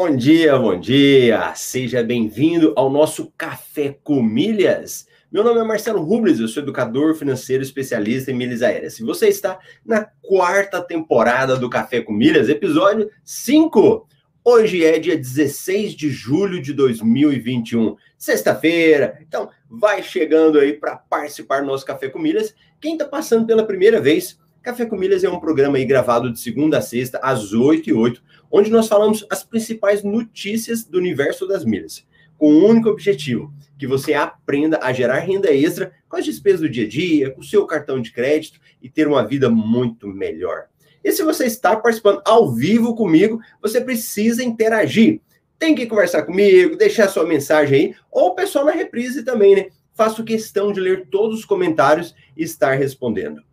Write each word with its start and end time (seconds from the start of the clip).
Bom 0.00 0.14
dia, 0.14 0.56
bom 0.56 0.78
dia! 0.78 1.52
Seja 1.56 2.04
bem-vindo 2.04 2.72
ao 2.76 2.88
nosso 2.88 3.32
Café 3.36 3.98
com 4.04 4.22
Milhas. 4.22 5.08
Meu 5.30 5.42
nome 5.42 5.58
é 5.58 5.64
Marcelo 5.64 6.00
Rubles, 6.00 6.38
eu 6.38 6.46
sou 6.46 6.62
educador 6.62 7.16
financeiro 7.16 7.64
especialista 7.64 8.30
em 8.30 8.34
milhas 8.34 8.62
aéreas. 8.62 9.00
E 9.00 9.02
você 9.02 9.26
está 9.26 9.58
na 9.84 10.04
quarta 10.22 10.80
temporada 10.80 11.56
do 11.56 11.68
Café 11.68 12.00
com 12.00 12.12
Milhas, 12.12 12.48
episódio 12.48 13.10
5. 13.24 14.06
Hoje 14.44 14.84
é 14.84 15.00
dia 15.00 15.16
16 15.16 15.94
de 15.94 16.10
julho 16.10 16.62
de 16.62 16.72
2021, 16.72 17.96
sexta-feira. 18.16 19.18
Então, 19.20 19.50
vai 19.68 20.00
chegando 20.04 20.60
aí 20.60 20.74
para 20.74 20.94
participar 20.94 21.62
do 21.62 21.66
nosso 21.66 21.84
Café 21.84 22.08
com 22.08 22.20
Milhas. 22.20 22.54
Quem 22.80 22.92
está 22.92 23.04
passando 23.04 23.48
pela 23.48 23.66
primeira 23.66 24.00
vez, 24.00 24.38
Café 24.68 24.84
com 24.84 24.96
Milhas 24.96 25.24
é 25.24 25.30
um 25.30 25.40
programa 25.40 25.82
gravado 25.82 26.30
de 26.30 26.38
segunda 26.38 26.76
a 26.76 26.82
sexta, 26.82 27.18
às 27.22 27.54
8 27.54 27.88
e 27.88 27.92
8, 27.94 28.22
onde 28.50 28.70
nós 28.70 28.86
falamos 28.86 29.24
as 29.30 29.42
principais 29.42 30.02
notícias 30.02 30.84
do 30.84 30.98
universo 30.98 31.48
das 31.48 31.64
milhas, 31.64 32.04
com 32.36 32.52
um 32.52 32.66
único 32.66 32.90
objetivo, 32.90 33.50
que 33.78 33.86
você 33.86 34.12
aprenda 34.12 34.78
a 34.82 34.92
gerar 34.92 35.20
renda 35.20 35.50
extra 35.50 35.90
com 36.06 36.18
as 36.18 36.24
despesas 36.26 36.60
do 36.60 36.68
dia 36.68 36.84
a 36.84 36.88
dia, 36.88 37.30
com 37.30 37.40
o 37.40 37.44
seu 37.44 37.64
cartão 37.64 37.98
de 37.98 38.12
crédito 38.12 38.60
e 38.82 38.90
ter 38.90 39.08
uma 39.08 39.26
vida 39.26 39.48
muito 39.48 40.06
melhor. 40.06 40.66
E 41.02 41.12
se 41.12 41.22
você 41.22 41.46
está 41.46 41.74
participando 41.74 42.20
ao 42.26 42.52
vivo 42.52 42.94
comigo, 42.94 43.40
você 43.62 43.80
precisa 43.80 44.44
interagir. 44.44 45.22
Tem 45.58 45.74
que 45.74 45.86
conversar 45.86 46.24
comigo, 46.24 46.76
deixar 46.76 47.08
sua 47.08 47.24
mensagem 47.24 47.78
aí, 47.78 47.94
ou 48.12 48.26
o 48.26 48.34
pessoal 48.34 48.66
na 48.66 48.72
reprise 48.72 49.22
também, 49.22 49.56
né? 49.56 49.68
Faço 49.94 50.22
questão 50.22 50.70
de 50.74 50.78
ler 50.78 51.08
todos 51.10 51.38
os 51.38 51.44
comentários 51.46 52.14
e 52.36 52.42
estar 52.42 52.74
respondendo. 52.74 53.47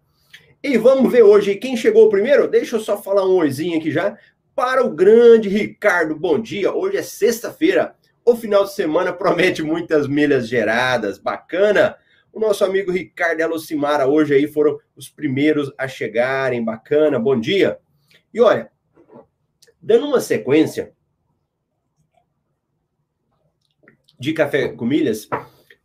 E 0.68 0.80
vamos 0.80 1.12
ver 1.12 1.22
hoje 1.22 1.54
quem 1.58 1.78
chegou 1.78 2.10
primeiro. 2.10 2.48
Deixa 2.48 2.78
eu 2.78 2.80
só 2.80 3.00
falar 3.00 3.24
um 3.24 3.36
oizinho 3.36 3.78
aqui 3.78 3.92
já. 3.92 4.18
Para 4.56 4.84
o 4.84 4.90
grande 4.90 5.48
Ricardo, 5.48 6.16
bom 6.16 6.40
dia. 6.40 6.74
Hoje 6.74 6.98
é 6.98 7.04
sexta-feira. 7.04 7.96
O 8.26 8.36
final 8.36 8.64
de 8.64 8.74
semana 8.74 9.14
promete 9.14 9.62
muitas 9.62 10.08
milhas 10.08 10.48
geradas. 10.48 11.20
Bacana. 11.20 11.96
O 12.34 12.40
nosso 12.40 12.66
amigo 12.66 12.92
Ricardo 12.92 13.42
e 13.42 14.06
hoje 14.08 14.34
aí 14.34 14.48
foram 14.48 14.80
os 14.96 15.08
primeiros 15.08 15.72
a 15.78 15.88
chegarem. 15.88 16.66
Bacana. 16.66 17.20
Bom 17.20 17.40
dia. 17.40 17.78
E 18.34 18.42
olha, 18.42 18.72
dando 19.80 20.08
uma 20.08 20.20
sequência 20.20 20.94
de 24.20 24.34
café 24.34 24.70
com 24.70 24.84
milhas, 24.84 25.30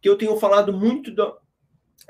que 0.00 0.08
eu 0.08 0.16
tenho 0.16 0.38
falado 0.38 0.72
muito 0.72 1.10
do, 1.10 1.36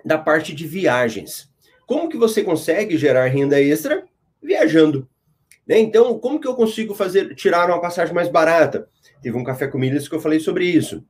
da 0.04 0.16
parte 0.16 0.54
de 0.54 0.68
viagens. 0.68 1.49
Como 1.90 2.08
que 2.08 2.16
você 2.16 2.44
consegue 2.44 2.96
gerar 2.96 3.26
renda 3.26 3.60
extra 3.60 4.04
viajando? 4.40 5.08
Né? 5.66 5.80
Então, 5.80 6.16
como 6.20 6.38
que 6.38 6.46
eu 6.46 6.54
consigo 6.54 6.94
fazer 6.94 7.34
tirar 7.34 7.68
uma 7.68 7.80
passagem 7.80 8.14
mais 8.14 8.28
barata? 8.28 8.88
Teve 9.20 9.36
um 9.36 9.42
café 9.42 9.66
com 9.66 9.76
milhas 9.76 10.06
que 10.06 10.14
eu 10.14 10.20
falei 10.20 10.38
sobre 10.38 10.66
isso. 10.66 11.04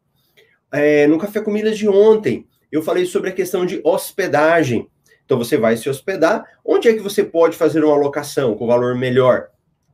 É, 0.72 1.06
no 1.06 1.18
café 1.18 1.42
com 1.42 1.50
milhas 1.50 1.76
de 1.76 1.86
ontem, 1.86 2.46
eu 2.72 2.80
falei 2.82 3.04
sobre 3.04 3.28
a 3.28 3.32
questão 3.34 3.66
de 3.66 3.78
hospedagem. 3.84 4.88
Então, 5.22 5.36
você 5.36 5.58
vai 5.58 5.76
se 5.76 5.86
hospedar. 5.86 6.46
Onde 6.64 6.88
é 6.88 6.94
que 6.94 7.00
você 7.00 7.22
pode 7.22 7.58
fazer 7.58 7.84
uma 7.84 7.94
alocação 7.94 8.56
com 8.56 8.66
valor 8.66 8.96
melhor? 8.96 9.50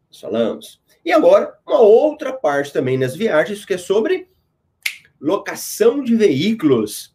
Nós 0.08 0.20
falamos. 0.20 0.80
E 1.04 1.10
agora, 1.10 1.52
uma 1.66 1.80
outra 1.80 2.32
parte 2.32 2.72
também 2.72 2.96
nas 2.96 3.16
viagens, 3.16 3.64
que 3.64 3.74
é 3.74 3.78
sobre 3.78 4.28
locação 5.20 6.00
de 6.00 6.14
veículos. 6.14 7.12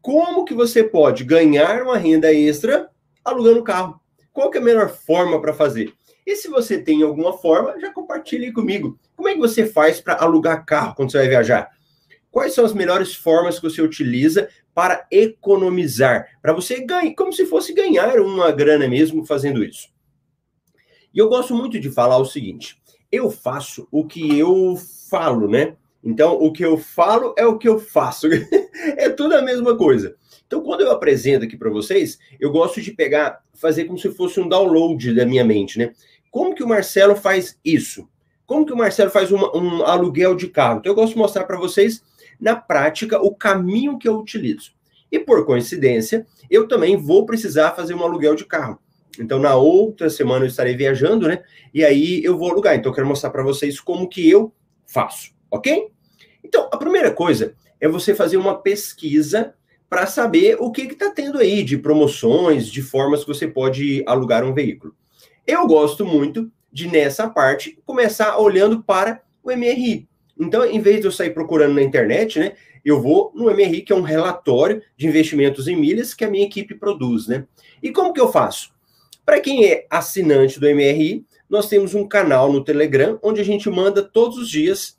Como 0.00 0.44
que 0.44 0.54
você 0.54 0.82
pode 0.82 1.22
ganhar 1.22 1.84
uma 1.84 1.96
renda 1.96 2.34
extra 2.34 2.90
alugando 3.24 3.62
carro? 3.62 4.00
Qual 4.32 4.50
que 4.50 4.58
é 4.58 4.60
a 4.60 4.64
melhor 4.64 4.88
forma 4.88 5.40
para 5.40 5.52
fazer? 5.52 5.92
E 6.26 6.36
se 6.36 6.48
você 6.48 6.80
tem 6.80 7.02
alguma 7.02 7.36
forma, 7.36 7.78
já 7.80 7.92
compartilhe 7.92 8.52
comigo. 8.52 8.98
Como 9.16 9.28
é 9.28 9.34
que 9.34 9.40
você 9.40 9.66
faz 9.66 10.00
para 10.00 10.14
alugar 10.14 10.64
carro 10.64 10.94
quando 10.94 11.10
você 11.10 11.18
vai 11.18 11.28
viajar? 11.28 11.70
Quais 12.30 12.54
são 12.54 12.64
as 12.64 12.72
melhores 12.72 13.14
formas 13.14 13.58
que 13.58 13.68
você 13.68 13.82
utiliza 13.82 14.48
para 14.74 15.06
economizar? 15.10 16.38
Para 16.40 16.52
você 16.52 16.80
ganhar, 16.84 17.14
como 17.14 17.32
se 17.32 17.44
fosse 17.44 17.74
ganhar 17.74 18.18
uma 18.20 18.50
grana 18.50 18.88
mesmo 18.88 19.26
fazendo 19.26 19.62
isso. 19.62 19.88
E 21.12 21.18
eu 21.18 21.28
gosto 21.28 21.54
muito 21.54 21.78
de 21.78 21.90
falar 21.90 22.16
o 22.16 22.24
seguinte: 22.24 22.80
eu 23.10 23.30
faço 23.30 23.86
o 23.90 24.06
que 24.06 24.38
eu 24.38 24.76
falo, 25.10 25.46
né? 25.46 25.76
Então, 26.04 26.34
o 26.34 26.52
que 26.52 26.64
eu 26.64 26.76
falo 26.76 27.32
é 27.38 27.46
o 27.46 27.56
que 27.56 27.68
eu 27.68 27.78
faço. 27.78 28.26
é 28.96 29.08
tudo 29.08 29.36
a 29.36 29.42
mesma 29.42 29.76
coisa. 29.76 30.16
Então, 30.46 30.60
quando 30.60 30.80
eu 30.80 30.90
apresento 30.90 31.44
aqui 31.44 31.56
para 31.56 31.70
vocês, 31.70 32.18
eu 32.40 32.50
gosto 32.50 32.80
de 32.80 32.90
pegar, 32.90 33.40
fazer 33.54 33.84
como 33.84 33.98
se 33.98 34.10
fosse 34.10 34.40
um 34.40 34.48
download 34.48 35.14
da 35.14 35.24
minha 35.24 35.44
mente, 35.44 35.78
né? 35.78 35.92
Como 36.30 36.54
que 36.54 36.64
o 36.64 36.68
Marcelo 36.68 37.14
faz 37.14 37.58
isso? 37.64 38.08
Como 38.44 38.66
que 38.66 38.72
o 38.72 38.76
Marcelo 38.76 39.10
faz 39.10 39.30
uma, 39.30 39.56
um 39.56 39.84
aluguel 39.84 40.34
de 40.34 40.48
carro? 40.48 40.80
Então, 40.80 40.90
eu 40.90 40.96
gosto 40.96 41.12
de 41.12 41.18
mostrar 41.18 41.44
para 41.44 41.58
vocês, 41.58 42.02
na 42.40 42.56
prática, 42.56 43.22
o 43.22 43.34
caminho 43.34 43.96
que 43.96 44.08
eu 44.08 44.18
utilizo. 44.18 44.72
E, 45.10 45.18
por 45.18 45.46
coincidência, 45.46 46.26
eu 46.50 46.66
também 46.66 46.96
vou 46.96 47.24
precisar 47.24 47.72
fazer 47.72 47.94
um 47.94 48.02
aluguel 48.02 48.34
de 48.34 48.44
carro. 48.44 48.78
Então, 49.20 49.38
na 49.38 49.54
outra 49.54 50.10
semana 50.10 50.44
eu 50.44 50.48
estarei 50.48 50.74
viajando, 50.74 51.28
né? 51.28 51.42
E 51.72 51.84
aí 51.84 52.24
eu 52.24 52.36
vou 52.36 52.50
alugar. 52.50 52.74
Então, 52.74 52.90
eu 52.90 52.94
quero 52.94 53.06
mostrar 53.06 53.30
para 53.30 53.42
vocês 53.42 53.78
como 53.78 54.08
que 54.08 54.28
eu 54.28 54.52
faço 54.86 55.31
ok? 55.52 55.88
Então, 56.42 56.68
a 56.72 56.76
primeira 56.76 57.12
coisa 57.12 57.54
é 57.78 57.86
você 57.86 58.14
fazer 58.14 58.38
uma 58.38 58.58
pesquisa 58.58 59.54
para 59.88 60.06
saber 60.06 60.56
o 60.58 60.72
que 60.72 60.82
está 60.82 61.10
tendo 61.10 61.38
aí 61.38 61.62
de 61.62 61.76
promoções, 61.76 62.66
de 62.66 62.80
formas 62.80 63.20
que 63.20 63.28
você 63.28 63.46
pode 63.46 64.02
alugar 64.06 64.42
um 64.42 64.54
veículo. 64.54 64.94
Eu 65.46 65.66
gosto 65.66 66.06
muito 66.06 66.50
de, 66.72 66.88
nessa 66.88 67.28
parte, 67.28 67.78
começar 67.84 68.38
olhando 68.38 68.82
para 68.82 69.20
o 69.42 69.50
MRI. 69.50 70.08
Então, 70.40 70.64
em 70.64 70.80
vez 70.80 71.00
de 71.00 71.06
eu 71.06 71.12
sair 71.12 71.30
procurando 71.30 71.74
na 71.74 71.82
internet, 71.82 72.38
né, 72.38 72.54
eu 72.82 73.02
vou 73.02 73.30
no 73.34 73.52
MRI, 73.52 73.82
que 73.82 73.92
é 73.92 73.96
um 73.96 74.00
relatório 74.02 74.82
de 74.96 75.06
investimentos 75.06 75.68
em 75.68 75.76
milhas 75.76 76.14
que 76.14 76.24
a 76.24 76.30
minha 76.30 76.46
equipe 76.46 76.74
produz, 76.74 77.28
né? 77.28 77.46
E 77.82 77.92
como 77.92 78.12
que 78.12 78.20
eu 78.20 78.32
faço? 78.32 78.72
Para 79.24 79.40
quem 79.40 79.66
é 79.66 79.86
assinante 79.90 80.58
do 80.58 80.66
MRI, 80.66 81.24
nós 81.48 81.68
temos 81.68 81.94
um 81.94 82.08
canal 82.08 82.50
no 82.50 82.64
Telegram 82.64 83.18
onde 83.22 83.40
a 83.40 83.44
gente 83.44 83.68
manda 83.68 84.02
todos 84.02 84.38
os 84.38 84.48
dias 84.48 84.96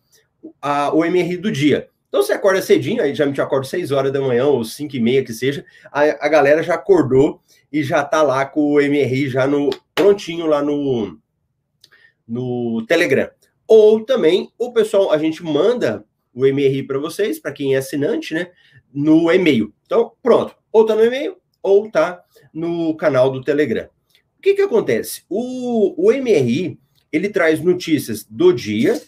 a, 0.62 0.94
o 0.94 1.00
MRI 1.00 1.38
do 1.38 1.52
dia. 1.52 1.90
Então 2.08 2.22
você 2.22 2.34
acorda 2.34 2.62
cedinho, 2.62 3.02
aí 3.02 3.16
já 3.16 3.26
me 3.26 3.40
acordo 3.40 3.66
6 3.66 3.92
horas 3.92 4.12
da 4.12 4.22
manhã 4.22 4.46
ou 4.46 4.64
5 4.64 4.96
e 4.96 5.00
meia 5.00 5.24
que 5.24 5.34
seja, 5.34 5.66
a, 5.92 6.02
a 6.26 6.30
galera 6.30 6.62
já 6.62 6.76
acordou 6.76 7.42
e 7.72 7.82
já 7.84 8.04
tá 8.04 8.22
lá 8.22 8.46
com 8.46 8.74
o 8.74 8.76
MRI 8.76 9.30
já 9.30 9.48
no 9.48 9.72
prontinho 9.96 10.46
lá 10.46 10.62
no, 10.62 11.18
no 12.28 12.86
Telegram. 12.86 13.30
Ou 13.68 14.06
também 14.06 14.52
o 14.60 14.72
pessoal, 14.72 15.12
a 15.12 15.18
gente 15.18 15.44
manda 15.44 16.06
o 16.34 16.42
MRI 16.46 16.84
para 16.84 17.00
vocês, 17.00 17.40
para 17.40 17.52
quem 17.52 17.74
é 17.74 17.78
assinante, 17.78 18.34
né, 18.34 18.52
no 18.94 19.32
e-mail. 19.32 19.74
Então, 19.86 20.12
pronto, 20.22 20.56
ou 20.72 20.86
tá 20.86 20.96
no 20.96 21.04
e-mail 21.04 21.38
ou 21.62 21.90
tá 21.90 22.24
no 22.54 22.96
canal 22.96 23.32
do 23.32 23.42
Telegram. 23.42 23.88
O 24.38 24.42
que 24.42 24.54
que 24.54 24.62
acontece? 24.62 25.24
O, 25.30 26.10
o 26.10 26.12
MRI, 26.12 26.78
ele 27.12 27.30
traz 27.30 27.62
notícias 27.62 28.24
do 28.30 28.52
dia, 28.52 29.02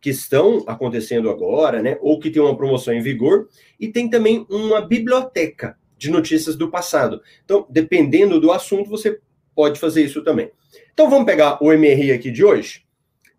que 0.00 0.10
estão 0.10 0.64
acontecendo 0.66 1.28
agora, 1.28 1.82
né, 1.82 1.98
ou 2.00 2.18
que 2.18 2.30
tem 2.30 2.40
uma 2.40 2.56
promoção 2.56 2.94
em 2.94 3.02
vigor, 3.02 3.48
e 3.78 3.88
tem 3.88 4.08
também 4.08 4.46
uma 4.48 4.80
biblioteca 4.80 5.76
de 5.96 6.10
notícias 6.10 6.56
do 6.56 6.70
passado. 6.70 7.20
Então, 7.44 7.66
dependendo 7.68 8.40
do 8.40 8.50
assunto, 8.50 8.88
você 8.88 9.20
pode 9.54 9.78
fazer 9.78 10.02
isso 10.02 10.24
também. 10.24 10.50
Então, 10.92 11.10
vamos 11.10 11.26
pegar 11.26 11.62
o 11.62 11.70
MRI 11.70 12.12
aqui 12.12 12.30
de 12.30 12.44
hoje. 12.44 12.86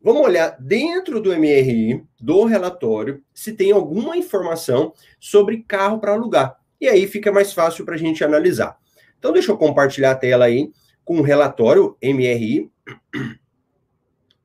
Vamos 0.04 0.22
olhar 0.24 0.58
dentro 0.60 1.20
do 1.20 1.36
MRI, 1.36 2.04
do 2.20 2.44
relatório, 2.46 3.24
se 3.34 3.54
tem 3.54 3.72
alguma 3.72 4.18
informação 4.18 4.94
sobre 5.20 5.64
carro 5.68 6.00
para 6.00 6.14
alugar. 6.14 6.58
E 6.80 6.88
aí 6.88 7.08
fica 7.08 7.32
mais 7.32 7.54
fácil 7.54 7.86
para 7.86 7.96
a 7.96 7.98
gente 7.98 8.24
analisar. 8.24 8.78
Então, 9.18 9.32
deixa 9.32 9.52
eu 9.52 9.58
compartilhar 9.58 10.12
a 10.12 10.16
tela 10.16 10.46
aí 10.46 10.72
com 11.04 11.20
o 11.20 11.22
relatório 11.22 11.96
MRI. 12.02 12.70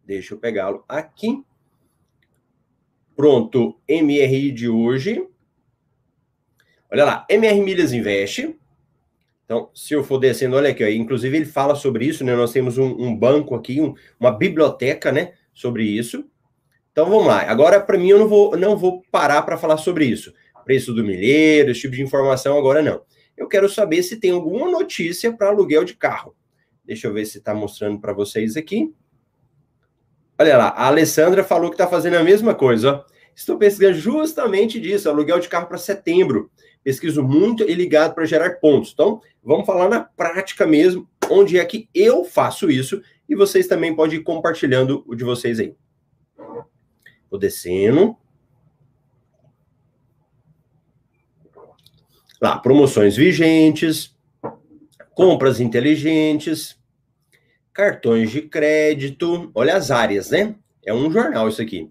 Deixa 0.05 0.35
eu 0.35 0.39
pegá-lo 0.39 0.85
aqui. 0.89 1.43
Pronto, 3.17 3.81
MRI 3.89 4.53
de 4.53 4.69
hoje. 4.69 5.27
Olha 6.93 7.05
lá, 7.05 7.27
MR 7.31 7.61
Milhas 7.63 7.93
Investe. 7.93 8.55
Então, 9.45 9.71
se 9.75 9.95
eu 9.95 10.05
for 10.05 10.19
descendo, 10.19 10.57
olha 10.57 10.71
aqui, 10.71 10.85
ó, 10.85 10.89
inclusive 10.89 11.37
ele 11.37 11.47
fala 11.47 11.75
sobre 11.75 12.05
isso, 12.05 12.23
né? 12.23 12.37
Nós 12.37 12.53
temos 12.53 12.77
um, 12.77 12.87
um 12.87 13.17
banco 13.17 13.55
aqui, 13.55 13.81
um, 13.81 13.95
uma 14.21 14.31
biblioteca, 14.31 15.11
né? 15.11 15.33
Sobre 15.55 15.85
isso. 15.85 16.25
Então 16.93 17.09
vamos 17.09 17.27
lá. 17.27 17.43
Agora, 17.43 17.81
para 17.81 17.97
mim, 17.97 18.09
eu 18.09 18.19
não 18.19 18.29
vou, 18.29 18.57
não 18.57 18.77
vou 18.77 19.03
parar 19.11 19.43
para 19.43 19.57
falar 19.57 19.79
sobre 19.79 20.05
isso. 20.05 20.35
Preço 20.65 20.93
do 20.93 21.05
milheiro, 21.05 21.71
esse 21.71 21.83
tipo 21.83 21.95
de 21.95 22.03
informação, 22.03 22.59
agora 22.59 22.83
não. 22.83 23.03
Eu 23.37 23.49
quero 23.49 23.69
saber 23.69 24.03
se 24.03 24.17
tem 24.17 24.33
alguma 24.33 24.71
notícia 24.71 25.33
para 25.33 25.49
aluguel 25.49 25.85
de 25.85 25.95
carro. 25.95 26.35
Deixa 26.85 27.07
eu 27.07 27.13
ver 27.13 27.25
se 27.25 27.39
está 27.39 27.55
mostrando 27.55 28.01
para 28.01 28.13
vocês 28.13 28.57
aqui. 28.57 28.93
Olha 30.39 30.59
lá, 30.59 30.69
a 30.69 30.87
Alessandra 30.89 31.43
falou 31.43 31.71
que 31.71 31.75
está 31.75 31.87
fazendo 31.87 32.15
a 32.15 32.23
mesma 32.23 32.55
coisa. 32.55 33.05
Estou 33.35 33.57
pesquisando 33.57 33.99
justamente 33.99 34.79
disso, 34.81 35.09
aluguel 35.09 35.41
de 35.41 35.49
carro 35.49 35.67
para 35.67 35.79
setembro. 35.79 36.51
Pesquiso 36.85 37.23
muito 37.23 37.65
e 37.65 37.75
ligado 37.75 38.15
para 38.15 38.27
gerar 38.27 38.61
pontos. 38.61 38.93
Então, 38.93 39.21
vamos 39.43 39.67
falar 39.67 39.89
na 39.89 40.01
prática 40.01 40.67
mesmo, 40.67 41.09
onde 41.31 41.59
é 41.59 41.65
que 41.65 41.89
eu 41.95 42.25
faço 42.25 42.71
isso 42.71 43.03
e 43.29 43.35
vocês 43.35 43.67
também 43.67 43.95
podem 43.95 44.19
ir 44.19 44.23
compartilhando 44.23 45.03
o 45.07 45.15
de 45.15 45.25
vocês 45.25 45.59
aí. 45.59 45.75
Vou 47.31 47.41
descendo. 47.41 48.17
Lá, 52.41 52.59
promoções 52.59 53.17
vigentes, 53.17 54.15
compras 55.15 55.61
inteligentes, 55.61 56.79
cartões 57.77 58.31
de 58.31 58.41
crédito, 58.41 59.51
olha 59.55 59.77
as 59.77 59.91
áreas, 59.91 60.31
né? 60.31 60.55
É 60.83 60.95
um 60.95 61.13
jornal 61.13 61.47
isso 61.47 61.61
aqui. 61.61 61.91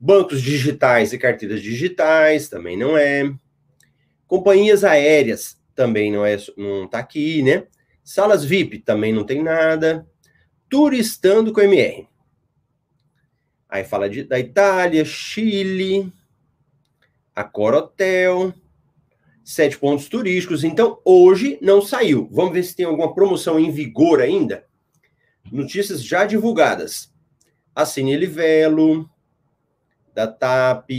Bancos 0.00 0.40
digitais 0.40 1.12
e 1.12 1.18
carteiras 1.18 1.60
digitais, 1.60 2.48
também 2.48 2.78
não 2.78 2.96
é. 2.96 3.30
Companhias 4.26 4.84
aéreas, 4.84 5.60
também 5.74 6.10
não 6.10 6.24
é, 6.24 6.38
não 6.56 6.88
tá 6.88 7.00
aqui, 7.00 7.42
né? 7.42 7.66
Salas 8.02 8.42
VIP, 8.42 8.78
também 8.78 9.12
não 9.12 9.22
tem 9.22 9.42
nada. 9.42 10.06
Turistando 10.66 11.52
com 11.52 11.60
MR. 11.60 12.08
Aí 13.68 13.84
fala 13.84 14.08
de, 14.08 14.24
da 14.24 14.38
Itália, 14.38 15.04
Chile, 15.04 16.10
a 17.34 17.44
Corotel, 17.44 18.54
sete 19.44 19.76
pontos 19.76 20.08
turísticos. 20.08 20.64
Então, 20.64 20.98
hoje 21.04 21.58
não 21.60 21.82
saiu. 21.82 22.30
Vamos 22.32 22.54
ver 22.54 22.62
se 22.62 22.74
tem 22.74 22.86
alguma 22.86 23.14
promoção 23.14 23.60
em 23.60 23.70
vigor 23.70 24.22
ainda. 24.22 24.67
Notícias 25.50 26.02
já 26.02 26.24
divulgadas. 26.24 27.12
A 27.74 27.86
Cine 27.86 28.16
Livelo, 28.16 29.08
da 30.14 30.26
TAP, 30.26 30.90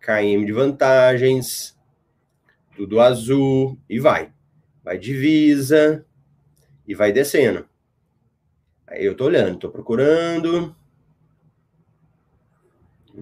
KM 0.00 0.44
de 0.44 0.52
vantagens, 0.52 1.78
tudo 2.74 3.00
azul, 3.00 3.78
e 3.88 4.00
vai. 4.00 4.32
Vai 4.82 4.98
divisa, 4.98 6.04
e 6.86 6.94
vai 6.94 7.12
descendo. 7.12 7.68
Aí 8.86 9.04
eu 9.04 9.16
tô 9.16 9.26
olhando, 9.26 9.58
tô 9.58 9.70
procurando. 9.70 10.74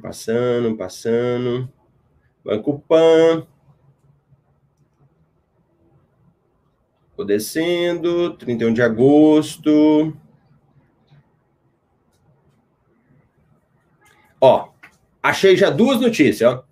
Passando, 0.00 0.76
passando. 0.76 1.70
Banco 2.44 2.78
Pan. 2.80 3.46
Tô 7.16 7.24
descendo, 7.24 8.34
31 8.36 8.72
de 8.72 8.82
agosto. 8.82 10.16
Ó, 14.40 14.70
achei 15.22 15.56
já 15.56 15.68
duas 15.68 16.00
notícias, 16.00 16.50
ó. 16.50 16.64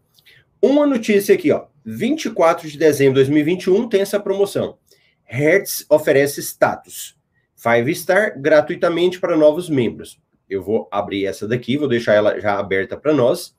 Uma 0.60 0.86
notícia 0.86 1.34
aqui, 1.34 1.52
ó. 1.52 1.66
24 1.84 2.68
de 2.68 2.78
dezembro 2.78 3.14
de 3.14 3.30
2021 3.30 3.88
tem 3.88 4.00
essa 4.00 4.18
promoção. 4.20 4.78
Hertz 5.24 5.84
oferece 5.88 6.40
status. 6.40 7.16
Five 7.54 7.94
Star 7.94 8.40
gratuitamente 8.40 9.18
para 9.18 9.36
novos 9.36 9.68
membros. 9.68 10.20
Eu 10.48 10.62
vou 10.62 10.88
abrir 10.90 11.26
essa 11.26 11.46
daqui, 11.46 11.76
vou 11.76 11.88
deixar 11.88 12.14
ela 12.14 12.38
já 12.40 12.58
aberta 12.58 12.96
para 12.96 13.12
nós. 13.12 13.54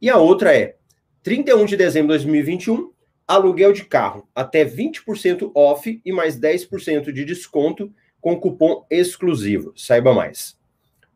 E 0.00 0.10
a 0.10 0.18
outra 0.18 0.54
é 0.54 0.76
31 1.22 1.64
de 1.64 1.76
dezembro 1.76 2.12
de 2.12 2.24
2021, 2.24 2.92
aluguel 3.26 3.72
de 3.72 3.84
carro 3.84 4.28
até 4.34 4.64
20% 4.64 5.50
off 5.54 6.00
e 6.04 6.12
mais 6.12 6.38
10% 6.38 7.10
de 7.10 7.24
desconto 7.24 7.92
com 8.20 8.38
cupom 8.38 8.84
exclusivo. 8.90 9.72
Saiba 9.74 10.12
mais. 10.12 10.58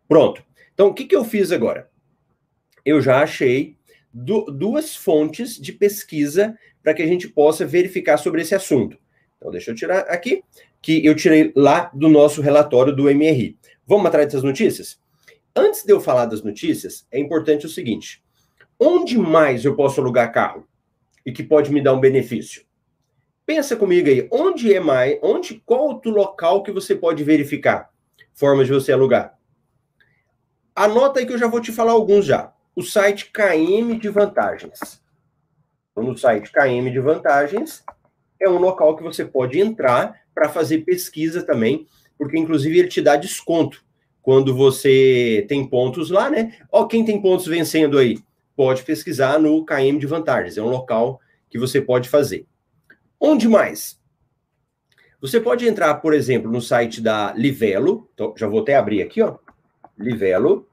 Pronto. 0.08 0.42
Então, 0.72 0.88
o 0.88 0.94
que, 0.94 1.04
que 1.04 1.14
eu 1.14 1.24
fiz 1.24 1.52
agora? 1.52 1.89
Eu 2.84 3.00
já 3.00 3.22
achei 3.22 3.76
duas 4.12 4.96
fontes 4.96 5.56
de 5.56 5.72
pesquisa 5.72 6.56
para 6.82 6.94
que 6.94 7.02
a 7.02 7.06
gente 7.06 7.28
possa 7.28 7.64
verificar 7.64 8.16
sobre 8.16 8.42
esse 8.42 8.54
assunto. 8.54 8.98
Então, 9.36 9.50
deixa 9.50 9.70
eu 9.70 9.74
tirar 9.74 10.00
aqui, 10.00 10.42
que 10.82 11.04
eu 11.04 11.14
tirei 11.14 11.52
lá 11.54 11.90
do 11.94 12.08
nosso 12.08 12.42
relatório 12.42 12.94
do 12.94 13.04
MRI. 13.04 13.56
Vamos 13.86 14.06
atrás 14.06 14.26
dessas 14.26 14.42
notícias? 14.42 15.00
Antes 15.54 15.84
de 15.84 15.92
eu 15.92 16.00
falar 16.00 16.26
das 16.26 16.42
notícias, 16.42 17.06
é 17.10 17.18
importante 17.18 17.66
o 17.66 17.68
seguinte: 17.68 18.22
onde 18.78 19.18
mais 19.18 19.64
eu 19.64 19.74
posso 19.74 20.00
alugar 20.00 20.32
carro 20.32 20.66
e 21.24 21.32
que 21.32 21.42
pode 21.42 21.72
me 21.72 21.82
dar 21.82 21.94
um 21.94 22.00
benefício? 22.00 22.64
Pensa 23.44 23.74
comigo 23.74 24.08
aí, 24.08 24.28
onde 24.30 24.72
é 24.72 24.78
mais, 24.78 25.18
onde, 25.22 25.60
qual 25.66 25.88
outro 25.88 26.10
local 26.10 26.62
que 26.62 26.70
você 26.70 26.94
pode 26.94 27.24
verificar 27.24 27.90
formas 28.32 28.66
de 28.66 28.72
você 28.72 28.92
alugar? 28.92 29.36
Anota 30.74 31.18
aí 31.18 31.26
que 31.26 31.32
eu 31.32 31.38
já 31.38 31.48
vou 31.48 31.60
te 31.60 31.72
falar 31.72 31.92
alguns 31.92 32.24
já. 32.24 32.54
O 32.74 32.82
site 32.82 33.30
KM 33.32 33.98
de 33.98 34.08
Vantagens. 34.08 35.02
Então, 35.90 36.04
no 36.04 36.16
site 36.16 36.50
KM 36.52 36.90
de 36.90 37.00
Vantagens, 37.00 37.84
é 38.40 38.48
um 38.48 38.58
local 38.58 38.96
que 38.96 39.02
você 39.02 39.24
pode 39.24 39.58
entrar 39.60 40.20
para 40.34 40.48
fazer 40.48 40.78
pesquisa 40.78 41.42
também, 41.42 41.86
porque 42.16 42.38
inclusive 42.38 42.78
ele 42.78 42.88
te 42.88 43.02
dá 43.02 43.16
desconto 43.16 43.84
quando 44.22 44.54
você 44.54 45.44
tem 45.48 45.66
pontos 45.66 46.10
lá, 46.10 46.30
né? 46.30 46.56
Ó, 46.70 46.86
quem 46.86 47.04
tem 47.04 47.20
pontos 47.20 47.46
vencendo 47.46 47.98
aí, 47.98 48.18
pode 48.54 48.82
pesquisar 48.82 49.38
no 49.38 49.64
KM 49.64 49.98
de 49.98 50.06
Vantagens, 50.06 50.56
é 50.56 50.62
um 50.62 50.68
local 50.68 51.20
que 51.48 51.58
você 51.58 51.80
pode 51.80 52.08
fazer. 52.08 52.46
Onde 53.18 53.48
mais? 53.48 53.98
Você 55.20 55.40
pode 55.40 55.66
entrar, 55.66 55.94
por 55.96 56.14
exemplo, 56.14 56.50
no 56.50 56.62
site 56.62 57.00
da 57.00 57.32
Livelo, 57.34 58.08
então 58.14 58.32
já 58.36 58.46
vou 58.46 58.60
até 58.60 58.76
abrir 58.76 59.02
aqui, 59.02 59.20
ó, 59.20 59.36
Livelo, 59.98 60.66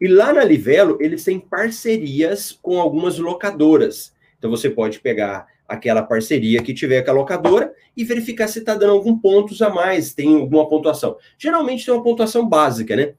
e 0.00 0.06
lá 0.06 0.32
na 0.32 0.44
Livelo 0.44 0.98
eles 1.00 1.24
têm 1.24 1.40
parcerias 1.40 2.58
com 2.60 2.80
algumas 2.80 3.18
locadoras. 3.18 4.12
Então 4.38 4.50
você 4.50 4.68
pode 4.68 5.00
pegar 5.00 5.46
aquela 5.68 6.02
parceria 6.02 6.62
que 6.62 6.74
tiver 6.74 7.02
com 7.02 7.10
a 7.10 7.14
locadora 7.14 7.74
e 7.96 8.04
verificar 8.04 8.46
se 8.48 8.60
está 8.60 8.74
dando 8.74 8.92
algum 8.92 9.18
pontos 9.18 9.60
a 9.62 9.70
mais, 9.70 10.14
tem 10.14 10.36
alguma 10.36 10.68
pontuação. 10.68 11.16
Geralmente 11.38 11.84
tem 11.84 11.92
uma 11.92 12.02
pontuação 12.02 12.48
básica, 12.48 12.94
né? 12.94 13.14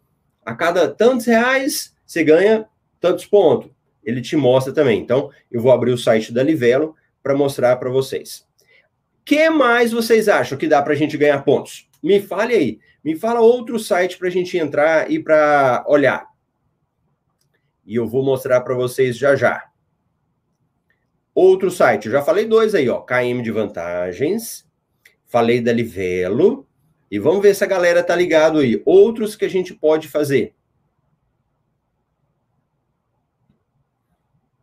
A 0.45 0.55
cada 0.55 0.87
tantos 0.87 1.25
reais 1.25 1.93
você 2.05 2.23
ganha 2.23 2.65
tantos 3.01 3.25
pontos. 3.25 3.69
Ele 4.03 4.21
te 4.21 4.37
mostra 4.37 4.73
também. 4.73 5.01
Então, 5.01 5.29
eu 5.51 5.61
vou 5.61 5.71
abrir 5.71 5.91
o 5.91 5.97
site 5.97 6.31
da 6.31 6.41
Livelo 6.41 6.95
para 7.21 7.35
mostrar 7.35 7.75
para 7.75 7.89
vocês. 7.89 8.45
que 9.25 9.49
mais 9.49 9.91
vocês 9.91 10.29
acham 10.29 10.57
que 10.57 10.67
dá 10.67 10.81
para 10.81 10.93
a 10.93 10.95
gente 10.95 11.17
ganhar 11.17 11.43
pontos? 11.43 11.89
Me 12.01 12.21
fale 12.21 12.53
aí. 12.53 12.79
Me 13.03 13.15
fala 13.15 13.41
outro 13.41 13.77
site 13.77 14.17
para 14.17 14.29
a 14.29 14.31
gente 14.31 14.57
entrar 14.57 15.11
e 15.11 15.19
para 15.19 15.83
olhar. 15.87 16.25
E 17.87 17.95
eu 17.95 18.05
vou 18.05 18.23
mostrar 18.23 18.61
para 18.61 18.75
vocês 18.75 19.17
já 19.17 19.35
já. 19.35 19.71
Outro 21.33 21.71
site, 21.71 22.07
eu 22.07 22.11
já 22.11 22.21
falei 22.21 22.45
dois 22.45 22.75
aí, 22.75 22.89
ó, 22.89 22.99
KM 22.99 23.41
de 23.41 23.51
vantagens, 23.51 24.67
falei 25.25 25.61
da 25.61 25.71
Livelo, 25.71 26.67
e 27.09 27.17
vamos 27.17 27.41
ver 27.41 27.55
se 27.55 27.63
a 27.63 27.67
galera 27.67 28.03
tá 28.03 28.15
ligado 28.15 28.59
aí. 28.59 28.81
Outros 28.85 29.35
que 29.35 29.45
a 29.45 29.49
gente 29.49 29.73
pode 29.73 30.07
fazer. 30.09 30.53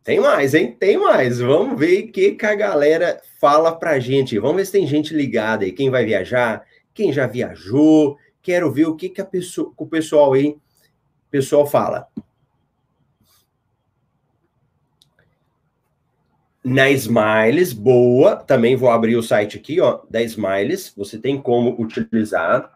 Tem 0.03 0.19
mais, 0.19 0.53
hein? 0.53 0.75
Tem 0.79 0.97
mais. 0.97 1.39
Vamos 1.39 1.79
ver 1.79 2.03
o 2.03 2.11
que, 2.11 2.33
que 2.33 2.45
a 2.45 2.53
galera 2.53 3.19
fala 3.41 3.75
pra 3.75 3.97
gente. 3.97 4.37
Vamos 4.37 4.57
ver 4.57 4.65
se 4.65 4.71
tem 4.73 4.85
gente 4.85 5.15
ligada 5.15 5.65
aí. 5.65 5.71
Quem 5.71 5.89
vai 5.89 6.05
viajar, 6.05 6.63
quem 6.93 7.11
já 7.11 7.25
viajou. 7.25 8.15
Quero 8.43 8.71
ver 8.71 8.85
o 8.85 8.95
que, 8.95 9.09
que, 9.09 9.19
a 9.19 9.25
pessoa, 9.25 9.73
que 9.75 9.83
o 9.83 9.87
pessoal 9.87 10.33
aí, 10.33 10.55
pessoal 11.31 11.65
fala. 11.65 12.07
Na 16.65 16.89
Smiles, 16.89 17.71
boa. 17.71 18.37
Também 18.37 18.75
vou 18.75 18.89
abrir 18.89 19.15
o 19.15 19.21
site 19.21 19.55
aqui, 19.55 19.79
ó, 19.79 19.99
da 20.09 20.23
Smiles. 20.23 20.91
Você 20.97 21.19
tem 21.19 21.39
como 21.39 21.79
utilizar. 21.79 22.71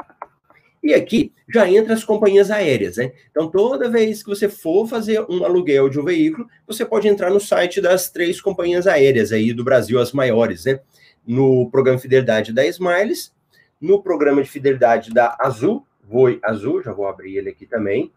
E 0.83 0.93
aqui 0.93 1.33
já 1.51 1.67
entra 1.67 1.95
as 1.95 2.03
companhias 2.03 2.51
aéreas, 2.51 2.97
né? 2.97 3.11
Então, 3.31 3.49
toda 3.49 3.89
vez 3.89 4.21
que 4.21 4.29
você 4.29 4.47
for 4.47 4.87
fazer 4.87 5.25
um 5.27 5.43
aluguel 5.43 5.89
de 5.89 5.99
um 5.99 6.05
veículo, 6.05 6.47
você 6.67 6.85
pode 6.85 7.07
entrar 7.07 7.31
no 7.31 7.39
site 7.39 7.81
das 7.81 8.11
três 8.11 8.39
companhias 8.39 8.85
aéreas 8.85 9.31
aí 9.31 9.51
do 9.51 9.63
Brasil, 9.63 9.99
as 9.99 10.13
maiores, 10.13 10.65
né? 10.65 10.79
No 11.25 11.67
programa 11.71 11.97
de 11.97 12.03
fidelidade 12.03 12.53
da 12.53 12.65
Smiles, 12.67 13.33
no 13.81 14.03
programa 14.03 14.43
de 14.43 14.49
fidelidade 14.49 15.11
da 15.11 15.35
Azul, 15.39 15.83
Voi 16.07 16.39
Azul, 16.43 16.83
já 16.83 16.93
vou 16.93 17.07
abrir 17.07 17.37
ele 17.37 17.49
aqui 17.49 17.65
também, 17.65 18.11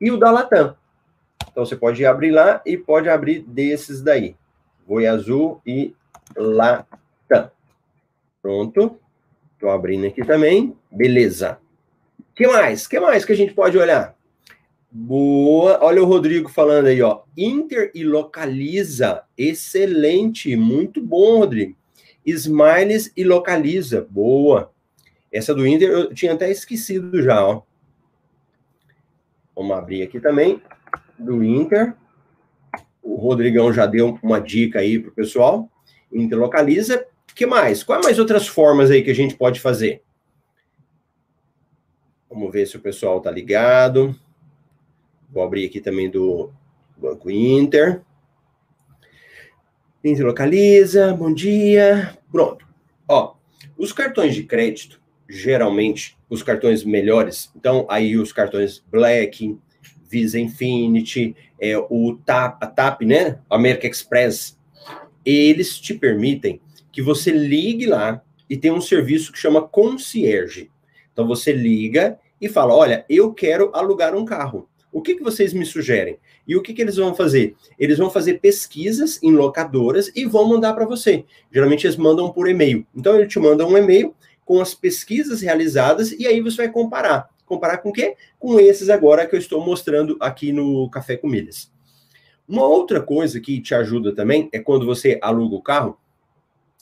e 0.00 0.10
o 0.10 0.16
da 0.16 0.30
Latam. 0.30 0.74
Então, 1.50 1.64
você 1.64 1.76
pode 1.76 2.04
abrir 2.04 2.30
lá 2.30 2.62
e 2.64 2.78
pode 2.78 3.10
abrir 3.10 3.40
desses 3.40 4.00
daí. 4.00 4.34
Boi 4.88 5.06
Azul 5.06 5.60
e 5.66 5.94
Latam. 6.34 7.50
Pronto. 8.40 8.98
Estou 9.52 9.68
abrindo 9.68 10.06
aqui 10.06 10.24
também. 10.24 10.74
Beleza. 10.90 11.58
que 12.34 12.46
mais? 12.46 12.86
que 12.86 12.98
mais 12.98 13.22
que 13.22 13.32
a 13.32 13.36
gente 13.36 13.52
pode 13.52 13.76
olhar? 13.76 14.16
Boa. 14.90 15.78
Olha 15.82 16.02
o 16.02 16.06
Rodrigo 16.06 16.48
falando 16.48 16.86
aí, 16.86 17.02
ó. 17.02 17.20
Inter 17.36 17.90
e 17.94 18.02
localiza. 18.02 19.24
Excelente. 19.36 20.56
Muito 20.56 21.02
bom, 21.02 21.40
Rodrigo. 21.40 21.76
Smiles 22.24 23.12
e 23.14 23.24
localiza. 23.24 24.06
Boa. 24.08 24.72
Essa 25.30 25.54
do 25.54 25.66
Inter 25.66 25.90
eu 25.90 26.14
tinha 26.14 26.32
até 26.32 26.50
esquecido 26.50 27.22
já, 27.22 27.44
ó. 27.44 27.60
Vamos 29.54 29.76
abrir 29.76 30.02
aqui 30.02 30.18
também. 30.18 30.62
Do 31.18 31.44
Inter 31.44 31.94
o 33.08 33.16
Rodrigão 33.16 33.72
já 33.72 33.86
deu 33.86 34.18
uma 34.22 34.38
dica 34.38 34.80
aí 34.80 34.98
para 34.98 35.10
o 35.10 35.14
pessoal. 35.14 35.70
Interlocaliza. 36.12 37.06
que 37.34 37.46
mais? 37.46 37.82
Quais 37.82 38.04
mais 38.04 38.18
outras 38.18 38.46
formas 38.46 38.90
aí 38.90 39.02
que 39.02 39.10
a 39.10 39.14
gente 39.14 39.34
pode 39.34 39.60
fazer? 39.60 40.02
Vamos 42.28 42.52
ver 42.52 42.66
se 42.66 42.76
o 42.76 42.80
pessoal 42.80 43.18
tá 43.20 43.30
ligado. 43.30 44.14
Vou 45.30 45.42
abrir 45.42 45.64
aqui 45.64 45.80
também 45.80 46.10
do 46.10 46.52
Banco 46.98 47.30
Inter. 47.30 48.02
Inter 50.04 50.26
localiza, 50.26 51.14
bom 51.14 51.32
dia. 51.32 52.18
Pronto. 52.30 52.66
Ó, 53.08 53.36
os 53.78 53.90
cartões 53.90 54.34
de 54.34 54.42
crédito, 54.42 55.00
geralmente, 55.26 56.18
os 56.28 56.42
cartões 56.42 56.84
melhores, 56.84 57.50
então 57.56 57.86
aí 57.88 58.18
os 58.18 58.32
cartões 58.32 58.84
Black, 58.90 59.58
Visa 60.08 60.38
Infinity, 60.38 61.36
é, 61.60 61.76
o 61.76 62.18
TAP, 62.24 62.62
a 62.62 62.66
TAP, 62.66 63.02
né? 63.02 63.38
American 63.50 63.90
Express, 63.90 64.58
eles 65.24 65.78
te 65.78 65.94
permitem 65.94 66.60
que 66.90 67.02
você 67.02 67.30
ligue 67.30 67.86
lá 67.86 68.22
e 68.48 68.56
tem 68.56 68.72
um 68.72 68.80
serviço 68.80 69.32
que 69.32 69.38
chama 69.38 69.62
concierge. 69.62 70.70
Então 71.12 71.26
você 71.26 71.52
liga 71.52 72.18
e 72.40 72.48
fala: 72.48 72.74
olha, 72.74 73.04
eu 73.08 73.32
quero 73.32 73.70
alugar 73.74 74.14
um 74.14 74.24
carro. 74.24 74.68
O 74.90 75.02
que, 75.02 75.16
que 75.16 75.22
vocês 75.22 75.52
me 75.52 75.66
sugerem? 75.66 76.18
E 76.46 76.56
o 76.56 76.62
que, 76.62 76.72
que 76.72 76.80
eles 76.80 76.96
vão 76.96 77.14
fazer? 77.14 77.54
Eles 77.78 77.98
vão 77.98 78.08
fazer 78.08 78.40
pesquisas 78.40 79.22
em 79.22 79.32
locadoras 79.32 80.10
e 80.16 80.24
vão 80.24 80.48
mandar 80.48 80.72
para 80.72 80.86
você. 80.86 81.26
Geralmente 81.52 81.86
eles 81.86 81.96
mandam 81.96 82.32
por 82.32 82.48
e-mail. 82.48 82.86
Então 82.96 83.14
ele 83.14 83.26
te 83.26 83.38
manda 83.38 83.66
um 83.66 83.76
e-mail 83.76 84.14
com 84.46 84.60
as 84.60 84.74
pesquisas 84.74 85.42
realizadas 85.42 86.10
e 86.12 86.26
aí 86.26 86.40
você 86.40 86.56
vai 86.56 86.72
comparar. 86.72 87.28
Comparar 87.48 87.78
com 87.78 87.88
o 87.88 87.92
quê? 87.92 88.14
Com 88.38 88.60
esses 88.60 88.90
agora 88.90 89.26
que 89.26 89.34
eu 89.34 89.38
estou 89.38 89.64
mostrando 89.64 90.16
aqui 90.20 90.52
no 90.52 90.88
Café 90.90 91.16
com 91.16 91.26
Milhas. 91.26 91.72
Uma 92.46 92.64
outra 92.66 93.00
coisa 93.00 93.40
que 93.40 93.60
te 93.60 93.74
ajuda 93.74 94.14
também 94.14 94.48
é 94.52 94.58
quando 94.58 94.86
você 94.86 95.18
aluga 95.22 95.56
o 95.56 95.62
carro, 95.62 95.98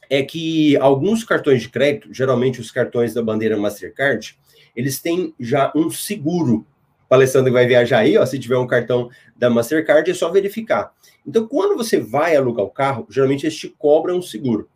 é 0.09 0.23
que 0.23 0.77
alguns 0.77 1.25
cartões 1.25 1.63
de 1.63 1.69
crédito, 1.69 2.13
geralmente 2.13 2.61
os 2.61 2.71
cartões 2.71 3.15
da 3.15 3.23
bandeira 3.23 3.57
Mastercard, 3.57 4.39
eles 4.75 5.01
têm 5.01 5.35
já 5.39 5.73
um 5.75 5.91
seguro. 5.91 6.67
O 7.09 7.15
Alessandro 7.15 7.53
vai 7.53 7.67
viajar 7.67 7.99
aí, 7.99 8.19
ó, 8.19 8.27
se 8.27 8.39
tiver 8.39 8.59
um 8.59 8.67
cartão 8.67 9.09
da 9.37 9.49
Mastercard, 9.49 10.11
é 10.11 10.15
só 10.15 10.31
verificar. 10.31 10.93
Então, 11.27 11.47
quando 11.47 11.77
você 11.77 11.99
vai 11.99 12.37
alugar 12.37 12.65
o 12.65 12.71
carro, 12.71 13.07
geralmente 13.11 13.47
eles 13.47 13.57
te 13.57 13.69
cobram 13.69 14.19
um 14.19 14.23
seguro. 14.23 14.69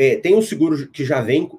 É, 0.00 0.14
tem 0.14 0.36
um 0.36 0.42
seguro 0.42 0.86
que 0.86 1.04
já 1.04 1.20
vem, 1.20 1.50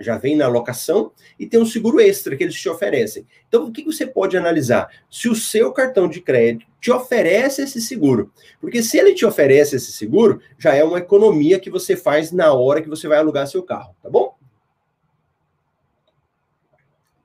já 0.00 0.18
vem 0.18 0.34
na 0.34 0.48
locação 0.48 1.12
e 1.38 1.46
tem 1.46 1.60
um 1.60 1.64
seguro 1.64 2.00
extra 2.00 2.36
que 2.36 2.42
eles 2.42 2.56
te 2.56 2.68
oferecem. 2.68 3.24
Então, 3.46 3.66
o 3.66 3.72
que 3.72 3.84
você 3.84 4.04
pode 4.04 4.36
analisar? 4.36 4.90
Se 5.08 5.28
o 5.28 5.34
seu 5.36 5.72
cartão 5.72 6.08
de 6.08 6.20
crédito 6.20 6.66
te 6.80 6.90
oferece 6.90 7.62
esse 7.62 7.80
seguro. 7.80 8.32
Porque 8.60 8.82
se 8.82 8.98
ele 8.98 9.14
te 9.14 9.24
oferece 9.24 9.76
esse 9.76 9.92
seguro, 9.92 10.40
já 10.58 10.74
é 10.74 10.82
uma 10.82 10.98
economia 10.98 11.60
que 11.60 11.70
você 11.70 11.96
faz 11.96 12.32
na 12.32 12.52
hora 12.52 12.82
que 12.82 12.88
você 12.88 13.06
vai 13.06 13.18
alugar 13.18 13.46
seu 13.46 13.62
carro, 13.62 13.94
tá 14.02 14.10
bom? 14.10 14.36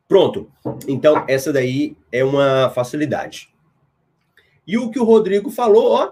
Pronto. 0.07 0.51
Então, 0.87 1.25
essa 1.27 1.51
daí 1.51 1.97
é 2.11 2.23
uma 2.23 2.69
facilidade. 2.69 3.51
E 4.67 4.77
o 4.77 4.91
que 4.91 4.99
o 4.99 5.03
Rodrigo 5.03 5.49
falou, 5.49 5.93
ó, 5.93 6.11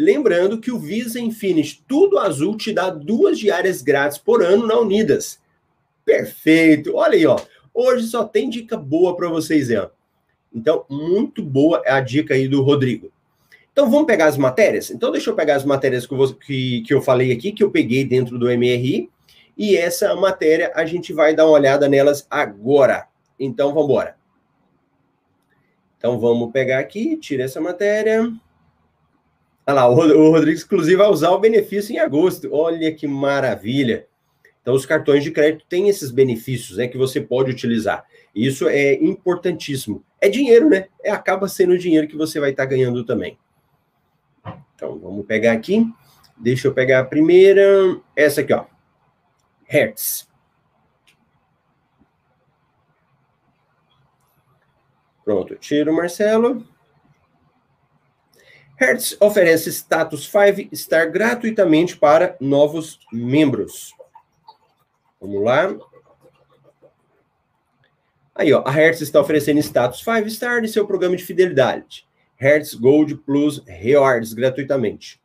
Lembrando 0.00 0.58
que 0.58 0.72
o 0.72 0.78
Visa 0.78 1.20
Infinity 1.20 1.84
Tudo 1.86 2.18
Azul 2.18 2.56
te 2.56 2.72
dá 2.72 2.88
duas 2.88 3.38
diárias 3.38 3.82
grátis 3.82 4.16
por 4.16 4.42
ano 4.42 4.66
na 4.66 4.78
Unidas. 4.78 5.38
Perfeito! 6.06 6.96
Olha 6.96 7.16
aí, 7.16 7.26
ó. 7.26 7.38
Hoje 7.74 8.06
só 8.06 8.24
tem 8.24 8.48
dica 8.48 8.78
boa 8.78 9.14
para 9.14 9.28
vocês, 9.28 9.70
ó. 9.70 9.90
Então, 10.54 10.86
muito 10.88 11.42
boa 11.42 11.82
a 11.86 12.00
dica 12.00 12.32
aí 12.32 12.48
do 12.48 12.62
Rodrigo. 12.62 13.12
Então, 13.70 13.90
vamos 13.90 14.06
pegar 14.06 14.28
as 14.28 14.38
matérias? 14.38 14.90
Então, 14.90 15.12
deixa 15.12 15.28
eu 15.28 15.36
pegar 15.36 15.56
as 15.56 15.66
matérias 15.66 16.06
que, 16.06 16.14
eu, 16.14 16.34
que, 16.34 16.80
que 16.80 16.94
eu 16.94 17.02
falei 17.02 17.30
aqui, 17.30 17.52
que 17.52 17.62
eu 17.62 17.70
peguei 17.70 18.02
dentro 18.02 18.38
do 18.38 18.46
MRI. 18.46 19.10
E 19.54 19.76
essa 19.76 20.16
matéria, 20.16 20.72
a 20.74 20.86
gente 20.86 21.12
vai 21.12 21.36
dar 21.36 21.44
uma 21.44 21.52
olhada 21.52 21.90
nelas 21.90 22.26
agora. 22.30 23.06
Então, 23.38 23.74
vamos 23.74 23.84
embora. 23.84 24.16
Então, 25.98 26.18
vamos 26.18 26.50
pegar 26.52 26.78
aqui, 26.78 27.18
tira 27.18 27.44
essa 27.44 27.60
matéria. 27.60 28.32
Olha 29.66 29.74
lá, 29.74 29.88
o 29.88 30.30
Rodrigo, 30.30 30.58
inclusive, 30.58 30.96
vai 30.96 31.08
usar 31.08 31.30
o 31.30 31.38
benefício 31.38 31.94
em 31.94 31.98
agosto. 31.98 32.48
Olha 32.52 32.92
que 32.92 33.06
maravilha. 33.06 34.06
Então, 34.62 34.74
os 34.74 34.84
cartões 34.84 35.24
de 35.24 35.30
crédito 35.30 35.64
têm 35.68 35.88
esses 35.88 36.10
benefícios 36.10 36.78
né, 36.78 36.86
que 36.86 36.98
você 36.98 37.20
pode 37.20 37.50
utilizar. 37.50 38.04
Isso 38.34 38.68
é 38.68 38.94
importantíssimo. 38.94 40.04
É 40.20 40.28
dinheiro, 40.28 40.68
né? 40.68 40.88
É, 41.02 41.10
acaba 41.10 41.48
sendo 41.48 41.78
dinheiro 41.78 42.06
que 42.06 42.16
você 42.16 42.38
vai 42.38 42.50
estar 42.50 42.66
ganhando 42.66 43.04
também. 43.04 43.38
Então, 44.74 44.98
vamos 44.98 45.26
pegar 45.26 45.52
aqui. 45.52 45.86
Deixa 46.36 46.68
eu 46.68 46.74
pegar 46.74 47.00
a 47.00 47.04
primeira. 47.04 47.62
Essa 48.14 48.40
aqui, 48.40 48.52
ó. 48.52 48.64
Hertz. 49.64 50.28
Pronto, 55.24 55.54
tiro, 55.56 55.94
Marcelo. 55.94 56.66
Hertz 58.80 59.14
oferece 59.20 59.68
status 59.68 60.24
5 60.24 60.70
Star 60.72 61.10
gratuitamente 61.10 61.98
para 61.98 62.34
novos 62.40 62.98
membros. 63.12 63.94
Vamos 65.20 65.44
lá. 65.44 65.76
Aí, 68.34 68.50
ó, 68.54 68.62
a 68.66 68.70
Hertz 68.70 69.02
está 69.02 69.20
oferecendo 69.20 69.60
status 69.60 70.02
5 70.02 70.26
Star 70.28 70.62
de 70.62 70.68
seu 70.68 70.86
programa 70.86 71.14
de 71.14 71.22
fidelidade. 71.22 72.08
Hertz 72.36 72.72
Gold 72.72 73.16
Plus 73.16 73.62
Rewards 73.66 74.32
gratuitamente. 74.32 75.20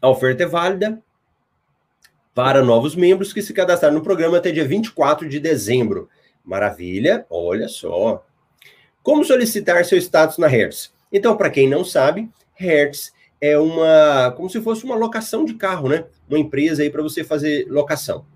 A 0.00 0.08
oferta 0.08 0.44
é 0.44 0.46
válida 0.46 1.02
para 2.34 2.62
novos 2.62 2.96
membros 2.96 3.34
que 3.34 3.42
se 3.42 3.52
cadastraram 3.52 3.96
no 3.96 4.02
programa 4.02 4.38
até 4.38 4.50
dia 4.50 4.66
24 4.66 5.28
de 5.28 5.40
dezembro. 5.40 6.08
Maravilha, 6.42 7.26
olha 7.28 7.68
só. 7.68 8.24
Como 9.06 9.24
solicitar 9.24 9.84
seu 9.84 9.98
status 9.98 10.36
na 10.36 10.48
Hertz? 10.48 10.92
Então, 11.12 11.36
para 11.36 11.48
quem 11.48 11.68
não 11.68 11.84
sabe, 11.84 12.28
Hertz 12.54 13.12
é 13.40 13.56
uma 13.56 14.32
como 14.36 14.50
se 14.50 14.60
fosse 14.60 14.82
uma 14.82 14.96
locação 14.96 15.44
de 15.44 15.54
carro, 15.54 15.88
né? 15.88 16.06
Uma 16.28 16.40
empresa 16.40 16.82
aí 16.82 16.90
para 16.90 17.04
você 17.04 17.22
fazer 17.22 17.68
locação. 17.70 18.26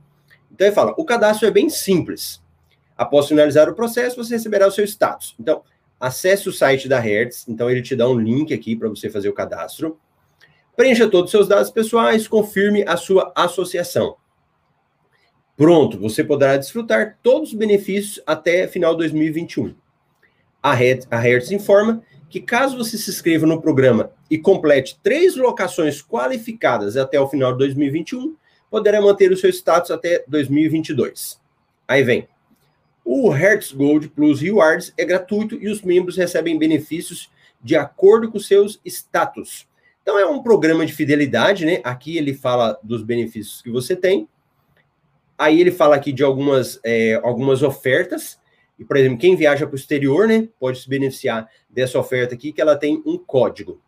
Então 0.48 0.68
ele 0.68 0.72
fala: 0.72 0.94
o 0.96 1.04
cadastro 1.04 1.48
é 1.48 1.50
bem 1.50 1.68
simples. 1.68 2.40
Após 2.96 3.26
finalizar 3.26 3.68
o 3.68 3.74
processo, 3.74 4.14
você 4.14 4.34
receberá 4.36 4.68
o 4.68 4.70
seu 4.70 4.84
status. 4.84 5.34
Então, 5.40 5.64
acesse 5.98 6.48
o 6.48 6.52
site 6.52 6.88
da 6.88 7.00
Hertz. 7.00 7.48
Então, 7.48 7.68
ele 7.68 7.82
te 7.82 7.96
dá 7.96 8.08
um 8.08 8.16
link 8.16 8.54
aqui 8.54 8.76
para 8.76 8.88
você 8.88 9.10
fazer 9.10 9.28
o 9.28 9.34
cadastro. 9.34 9.98
Preencha 10.76 11.08
todos 11.08 11.24
os 11.24 11.30
seus 11.32 11.48
dados 11.48 11.72
pessoais, 11.72 12.28
confirme 12.28 12.84
a 12.86 12.96
sua 12.96 13.32
associação. 13.34 14.14
Pronto, 15.56 15.98
você 15.98 16.22
poderá 16.22 16.56
desfrutar 16.56 17.18
todos 17.24 17.48
os 17.48 17.54
benefícios 17.56 18.22
até 18.24 18.68
final 18.68 18.92
de 18.92 18.98
2021 18.98 19.74
a 20.62 20.74
Hertz 20.74 21.50
informa 21.50 22.02
que 22.28 22.40
caso 22.40 22.76
você 22.76 22.96
se 22.96 23.10
inscreva 23.10 23.46
no 23.46 23.60
programa 23.60 24.12
e 24.30 24.38
complete 24.38 24.98
três 25.02 25.36
locações 25.36 26.00
qualificadas 26.00 26.96
até 26.96 27.20
o 27.20 27.28
final 27.28 27.52
de 27.52 27.58
2021, 27.58 28.36
poderá 28.70 29.00
manter 29.02 29.32
o 29.32 29.36
seu 29.36 29.50
status 29.50 29.90
até 29.90 30.24
2022. 30.28 31.40
Aí 31.88 32.04
vem. 32.04 32.28
O 33.04 33.28
Hertz 33.30 33.72
Gold 33.72 34.08
Plus 34.10 34.40
Rewards 34.40 34.94
é 34.96 35.04
gratuito 35.04 35.56
e 35.60 35.68
os 35.68 35.82
membros 35.82 36.16
recebem 36.16 36.56
benefícios 36.56 37.30
de 37.60 37.74
acordo 37.74 38.30
com 38.30 38.38
seus 38.38 38.80
status. 38.84 39.66
Então 40.02 40.16
é 40.16 40.24
um 40.24 40.42
programa 40.42 40.86
de 40.86 40.92
fidelidade, 40.92 41.66
né? 41.66 41.80
Aqui 41.82 42.16
ele 42.16 42.32
fala 42.32 42.78
dos 42.82 43.02
benefícios 43.02 43.60
que 43.60 43.70
você 43.70 43.96
tem. 43.96 44.28
Aí 45.36 45.60
ele 45.60 45.72
fala 45.72 45.96
aqui 45.96 46.12
de 46.12 46.22
algumas, 46.22 46.78
é, 46.84 47.14
algumas 47.24 47.62
ofertas 47.62 48.39
e, 48.80 48.84
por 48.84 48.96
exemplo, 48.96 49.18
quem 49.18 49.36
viaja 49.36 49.66
para 49.66 49.74
o 49.74 49.78
exterior, 49.78 50.26
né, 50.26 50.48
pode 50.58 50.80
se 50.80 50.88
beneficiar 50.88 51.46
dessa 51.68 51.98
oferta 51.98 52.34
aqui, 52.34 52.50
que 52.50 52.62
ela 52.62 52.74
tem 52.74 53.02
um 53.04 53.18
código. 53.18 53.78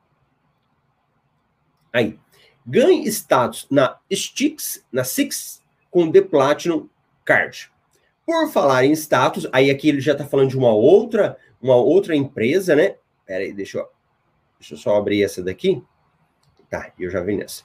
Aí, 1.91 2.19
ganhe 2.67 3.09
status 3.09 3.67
na 3.71 3.99
Stix, 4.13 4.85
na 4.93 5.03
Six, 5.03 5.63
com 5.91 6.13
The 6.13 6.21
Platinum 6.21 6.91
Card. 7.25 7.73
Por 8.27 8.51
falar 8.51 8.85
em 8.85 8.93
status, 8.93 9.49
aí 9.51 9.71
aqui 9.71 9.89
ele 9.89 10.01
já 10.01 10.13
está 10.13 10.27
falando 10.27 10.51
de 10.51 10.59
uma 10.59 10.75
outra, 10.75 11.39
uma 11.61 11.77
outra 11.77 12.15
empresa, 12.15 12.77
né? 12.77 12.97
Pera 13.25 13.45
aí, 13.45 13.53
deixa 13.55 13.79
eu, 13.79 13.89
deixa 14.61 14.75
eu 14.75 14.79
só 14.79 14.97
abrir 14.97 15.25
essa 15.25 15.43
daqui. 15.43 15.83
Tá, 16.69 16.93
eu 16.99 17.11
já 17.11 17.23
vi 17.23 17.37
nessa. 17.39 17.65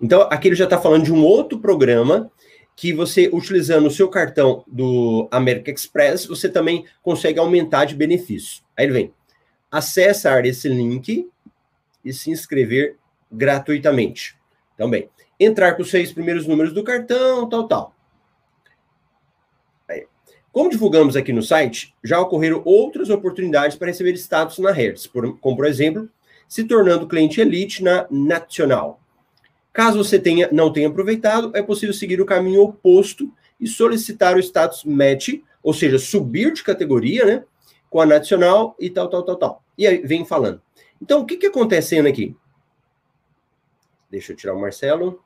Então, 0.00 0.22
aqui 0.30 0.46
ele 0.46 0.54
já 0.54 0.64
está 0.64 0.80
falando 0.80 1.02
de 1.02 1.12
um 1.12 1.24
outro 1.24 1.58
programa 1.58 2.30
que 2.78 2.92
você, 2.92 3.28
utilizando 3.32 3.88
o 3.88 3.90
seu 3.90 4.08
cartão 4.08 4.62
do 4.64 5.26
American 5.32 5.74
Express, 5.74 6.26
você 6.26 6.48
também 6.48 6.84
consegue 7.02 7.40
aumentar 7.40 7.86
de 7.86 7.96
benefício. 7.96 8.62
Aí 8.76 8.86
ele 8.86 8.92
vem, 8.92 9.14
acessar 9.68 10.46
esse 10.46 10.68
link 10.68 11.28
e 12.04 12.12
se 12.12 12.30
inscrever 12.30 12.96
gratuitamente. 13.32 14.36
Também. 14.76 15.10
Entrar 15.40 15.74
com 15.74 15.82
os 15.82 15.90
seis 15.90 16.12
primeiros 16.12 16.46
números 16.46 16.72
do 16.72 16.84
cartão, 16.84 17.48
tal, 17.48 17.66
tal. 17.66 17.96
Aí. 19.88 20.06
Como 20.52 20.70
divulgamos 20.70 21.16
aqui 21.16 21.32
no 21.32 21.42
site, 21.42 21.96
já 22.04 22.20
ocorreram 22.20 22.62
outras 22.64 23.10
oportunidades 23.10 23.76
para 23.76 23.88
receber 23.88 24.12
status 24.12 24.60
na 24.60 24.70
Hertz, 24.70 25.04
por, 25.04 25.36
como 25.40 25.56
por 25.56 25.66
exemplo, 25.66 26.08
se 26.46 26.62
tornando 26.62 27.08
cliente 27.08 27.40
elite 27.40 27.82
na 27.82 28.06
Nacional. 28.08 29.00
Caso 29.78 30.02
você 30.02 30.18
tenha, 30.18 30.48
não 30.50 30.72
tenha 30.72 30.88
aproveitado, 30.88 31.52
é 31.54 31.62
possível 31.62 31.94
seguir 31.94 32.20
o 32.20 32.26
caminho 32.26 32.62
oposto 32.62 33.32
e 33.60 33.68
solicitar 33.68 34.34
o 34.34 34.40
status 34.40 34.82
match 34.82 35.34
ou 35.62 35.72
seja, 35.72 36.00
subir 36.00 36.52
de 36.52 36.64
categoria, 36.64 37.24
né? 37.24 37.44
Com 37.88 38.00
a 38.00 38.06
nacional 38.06 38.74
e 38.80 38.90
tal, 38.90 39.08
tal, 39.08 39.22
tal, 39.22 39.36
tal. 39.36 39.64
E 39.78 39.86
aí 39.86 39.98
vem 39.98 40.24
falando. 40.24 40.60
Então, 41.00 41.20
o 41.20 41.24
que 41.24 41.36
que 41.36 41.46
acontecendo 41.46 42.08
aqui? 42.08 42.34
Deixa 44.10 44.32
eu 44.32 44.36
tirar 44.36 44.54
o 44.54 44.60
Marcelo. 44.60 45.22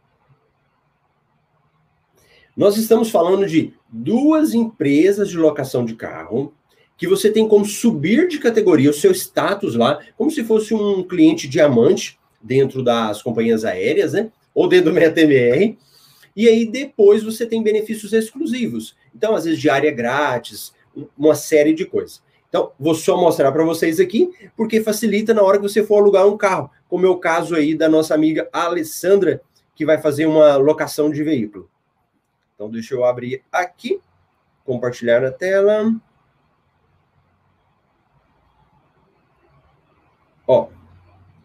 Nós 2.54 2.76
estamos 2.76 3.08
falando 3.08 3.46
de 3.46 3.72
duas 3.88 4.52
empresas 4.52 5.30
de 5.30 5.38
locação 5.38 5.82
de 5.82 5.94
carro 5.94 6.52
que 6.98 7.08
você 7.08 7.32
tem 7.32 7.48
como 7.48 7.64
subir 7.64 8.28
de 8.28 8.38
categoria 8.38 8.90
o 8.90 8.94
seu 8.94 9.12
status 9.12 9.76
lá, 9.76 9.98
como 10.14 10.30
se 10.30 10.44
fosse 10.44 10.74
um 10.74 11.02
cliente 11.02 11.48
diamante 11.48 12.20
dentro 12.38 12.82
das 12.82 13.22
companhias 13.22 13.64
aéreas, 13.64 14.12
né? 14.12 14.30
Ou 14.54 14.68
dentro 14.68 14.90
do 14.90 14.94
MetaMR. 14.94 15.76
E 16.34 16.48
aí 16.48 16.66
depois 16.66 17.22
você 17.22 17.46
tem 17.46 17.62
benefícios 17.62 18.12
exclusivos. 18.12 18.96
Então, 19.14 19.34
às 19.34 19.44
vezes, 19.44 19.60
diária 19.60 19.90
grátis, 19.90 20.72
uma 21.16 21.34
série 21.34 21.74
de 21.74 21.84
coisas. 21.84 22.22
Então, 22.48 22.72
vou 22.78 22.94
só 22.94 23.16
mostrar 23.16 23.50
para 23.50 23.64
vocês 23.64 23.98
aqui, 23.98 24.30
porque 24.56 24.82
facilita 24.82 25.32
na 25.32 25.42
hora 25.42 25.56
que 25.58 25.62
você 25.62 25.82
for 25.82 25.96
alugar 25.96 26.26
um 26.26 26.36
carro, 26.36 26.70
como 26.88 27.06
é 27.06 27.08
o 27.08 27.16
caso 27.16 27.54
aí 27.54 27.74
da 27.74 27.88
nossa 27.88 28.14
amiga 28.14 28.48
Alessandra, 28.52 29.40
que 29.74 29.86
vai 29.86 29.98
fazer 29.98 30.26
uma 30.26 30.56
locação 30.56 31.10
de 31.10 31.22
veículo. 31.22 31.70
Então, 32.54 32.70
deixa 32.70 32.94
eu 32.94 33.04
abrir 33.04 33.42
aqui, 33.50 34.00
compartilhar 34.64 35.24
a 35.24 35.32
tela. 35.32 35.94
Ó, 40.46 40.68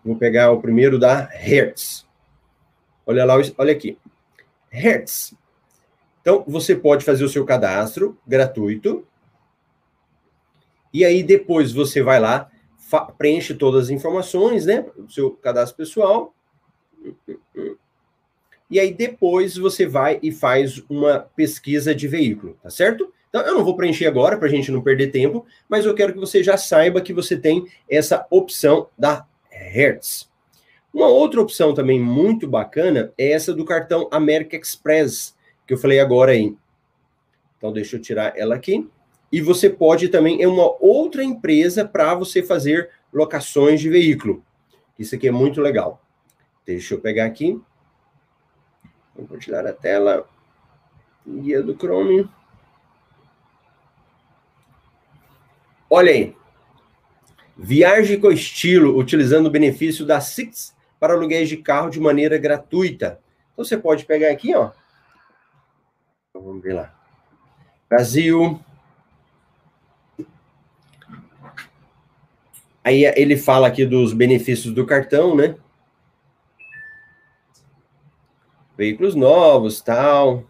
vou 0.03 0.15
pegar 0.15 0.51
o 0.51 0.61
primeiro 0.61 0.99
da 0.99 1.21
Hertz. 1.21 2.06
Olha 3.07 3.23
lá, 3.23 3.35
olha 3.57 3.71
aqui. 3.71 3.97
Hertz. 4.69 5.33
Então, 6.19 6.43
você 6.45 6.75
pode 6.75 7.05
fazer 7.05 7.23
o 7.23 7.29
seu 7.29 7.45
cadastro 7.45 8.19
gratuito. 8.27 9.07
E 10.93 11.05
aí, 11.05 11.23
depois 11.23 11.71
você 11.71 12.03
vai 12.03 12.19
lá, 12.19 12.51
preenche 13.17 13.53
todas 13.53 13.85
as 13.85 13.89
informações, 13.89 14.65
né? 14.65 14.85
O 14.97 15.09
seu 15.09 15.31
cadastro 15.31 15.77
pessoal. 15.77 16.35
E 18.69 18.77
aí, 18.77 18.93
depois 18.93 19.55
você 19.55 19.85
vai 19.85 20.19
e 20.21 20.29
faz 20.29 20.83
uma 20.89 21.19
pesquisa 21.19 21.95
de 21.95 22.09
veículo, 22.09 22.57
tá 22.61 22.69
certo? 22.69 23.13
Então, 23.29 23.41
eu 23.41 23.53
não 23.53 23.63
vou 23.63 23.77
preencher 23.77 24.07
agora 24.07 24.37
para 24.37 24.47
a 24.47 24.51
gente 24.51 24.69
não 24.69 24.81
perder 24.81 25.11
tempo, 25.11 25.45
mas 25.69 25.85
eu 25.85 25.95
quero 25.95 26.11
que 26.11 26.19
você 26.19 26.43
já 26.43 26.57
saiba 26.57 26.99
que 26.99 27.13
você 27.13 27.37
tem 27.37 27.65
essa 27.89 28.27
opção 28.29 28.89
da 28.97 29.25
Hertz. 29.49 30.29
Uma 30.97 31.09
outra 31.09 31.39
opção 31.39 31.75
também 31.75 31.99
muito 31.99 32.47
bacana 32.47 33.13
é 33.19 33.31
essa 33.31 33.53
do 33.53 33.63
cartão 33.63 34.09
American 34.11 34.59
Express, 34.59 35.37
que 35.67 35.75
eu 35.75 35.77
falei 35.77 35.99
agora 35.99 36.31
aí. 36.31 36.57
Então, 37.55 37.71
deixa 37.71 37.97
eu 37.97 38.01
tirar 38.01 38.35
ela 38.35 38.55
aqui. 38.55 38.89
E 39.31 39.39
você 39.39 39.69
pode 39.69 40.09
também, 40.09 40.41
é 40.41 40.47
uma 40.47 40.75
outra 40.83 41.23
empresa 41.23 41.87
para 41.87 42.15
você 42.15 42.41
fazer 42.41 42.89
locações 43.13 43.79
de 43.79 43.91
veículo. 43.91 44.43
Isso 44.97 45.13
aqui 45.13 45.27
é 45.27 45.31
muito 45.31 45.61
legal. 45.61 46.01
Deixa 46.65 46.95
eu 46.95 46.99
pegar 46.99 47.25
aqui. 47.25 47.51
Vou 49.13 49.27
compartilhar 49.27 49.67
a 49.67 49.73
tela. 49.73 50.27
Guia 51.27 51.61
do 51.61 51.75
Chrome. 51.75 52.27
Olha 55.87 56.11
aí. 56.11 56.35
Viagem 57.55 58.19
com 58.19 58.31
estilo, 58.31 58.97
utilizando 58.97 59.45
o 59.45 59.51
benefício 59.51 60.03
da 60.03 60.19
Six 60.19 60.75
para 60.99 61.13
aluguéis 61.13 61.49
de 61.49 61.57
carro 61.57 61.89
de 61.89 61.99
maneira 61.99 62.38
gratuita. 62.38 63.19
Então 63.53 63.63
você 63.63 63.77
pode 63.77 64.05
pegar 64.05 64.31
aqui, 64.31 64.55
ó. 64.55 64.71
Então, 66.29 66.41
vamos 66.41 66.62
ver 66.62 66.73
lá. 66.73 66.93
Brasil. 67.89 68.60
Aí 72.83 73.03
ele 73.03 73.36
fala 73.36 73.67
aqui 73.67 73.86
dos 73.86 74.13
benefícios 74.13 74.73
do 74.73 74.86
cartão, 74.86 75.36
né? 75.36 75.55
Veículos 78.77 79.15
novos, 79.15 79.81
tal. 79.81 80.45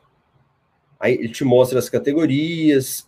Aí 0.99 1.13
ele 1.13 1.29
te 1.29 1.43
mostra 1.43 1.79
as 1.79 1.89
categorias. 1.89 3.07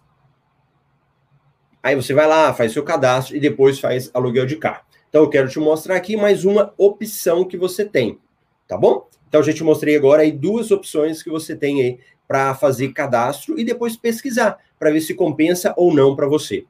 Aí 1.84 1.96
você 1.96 2.14
vai 2.14 2.28
lá, 2.28 2.54
faz 2.54 2.72
seu 2.72 2.84
cadastro 2.84 3.36
e 3.36 3.40
depois 3.40 3.80
faz 3.80 4.10
aluguel 4.14 4.46
de 4.46 4.56
carro. 4.56 4.89
Então 5.10 5.24
eu 5.24 5.30
quero 5.30 5.50
te 5.50 5.60
mostrar 5.60 5.96
aqui 5.96 6.16
mais 6.16 6.46
uma 6.46 6.74
opção 6.78 7.44
que 7.44 7.58
você 7.58 7.84
tem, 7.84 8.20
tá 8.68 8.78
bom? 8.78 9.10
Então 9.28 9.42
eu 9.42 9.44
já 9.46 9.54
te 9.54 9.64
mostrei 9.64 9.98
agora 9.98 10.22
aí 10.22 10.32
duas 10.32 10.70
opções 10.70 11.24
que 11.24 11.30
você 11.30 11.56
tem 11.56 11.82
aí 11.82 12.00
para 12.28 12.54
fazer 12.54 12.94
cadastro 12.94 13.60
e 13.60 13.64
depois 13.64 13.98
pesquisar 13.98 14.60
para 14.78 14.92
ver 14.92 15.02
se 15.02 15.16
compensa 15.16 15.74
ou 15.76 15.92
não 15.92 16.16
para 16.16 16.28
você. 16.28 16.66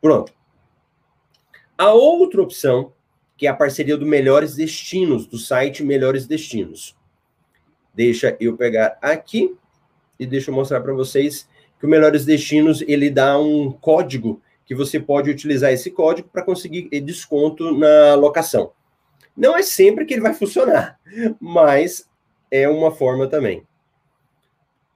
Pronto. 0.00 0.32
A 1.76 1.92
outra 1.92 2.40
opção, 2.40 2.92
que 3.36 3.46
é 3.46 3.50
a 3.50 3.54
parceria 3.54 3.96
do 3.96 4.06
Melhores 4.06 4.54
Destinos, 4.54 5.26
do 5.26 5.36
site 5.36 5.82
Melhores 5.82 6.28
Destinos. 6.28 6.96
Deixa 7.92 8.36
eu 8.38 8.56
pegar 8.56 8.96
aqui 9.02 9.56
e 10.18 10.24
deixa 10.24 10.52
eu 10.52 10.54
mostrar 10.54 10.80
para 10.80 10.92
vocês 10.92 11.48
que 11.80 11.86
o 11.86 11.88
Melhores 11.88 12.24
Destinos 12.24 12.82
ele 12.82 13.10
dá 13.10 13.36
um 13.36 13.72
código 13.72 14.40
que 14.64 14.74
você 14.74 14.98
pode 14.98 15.30
utilizar 15.30 15.72
esse 15.72 15.90
código 15.90 16.28
para 16.28 16.44
conseguir 16.44 16.88
desconto 17.00 17.76
na 17.76 18.14
locação. 18.14 18.72
Não 19.36 19.56
é 19.56 19.62
sempre 19.62 20.04
que 20.04 20.14
ele 20.14 20.22
vai 20.22 20.32
funcionar, 20.32 20.98
mas 21.40 22.08
é 22.50 22.68
uma 22.68 22.90
forma 22.90 23.26
também. 23.26 23.66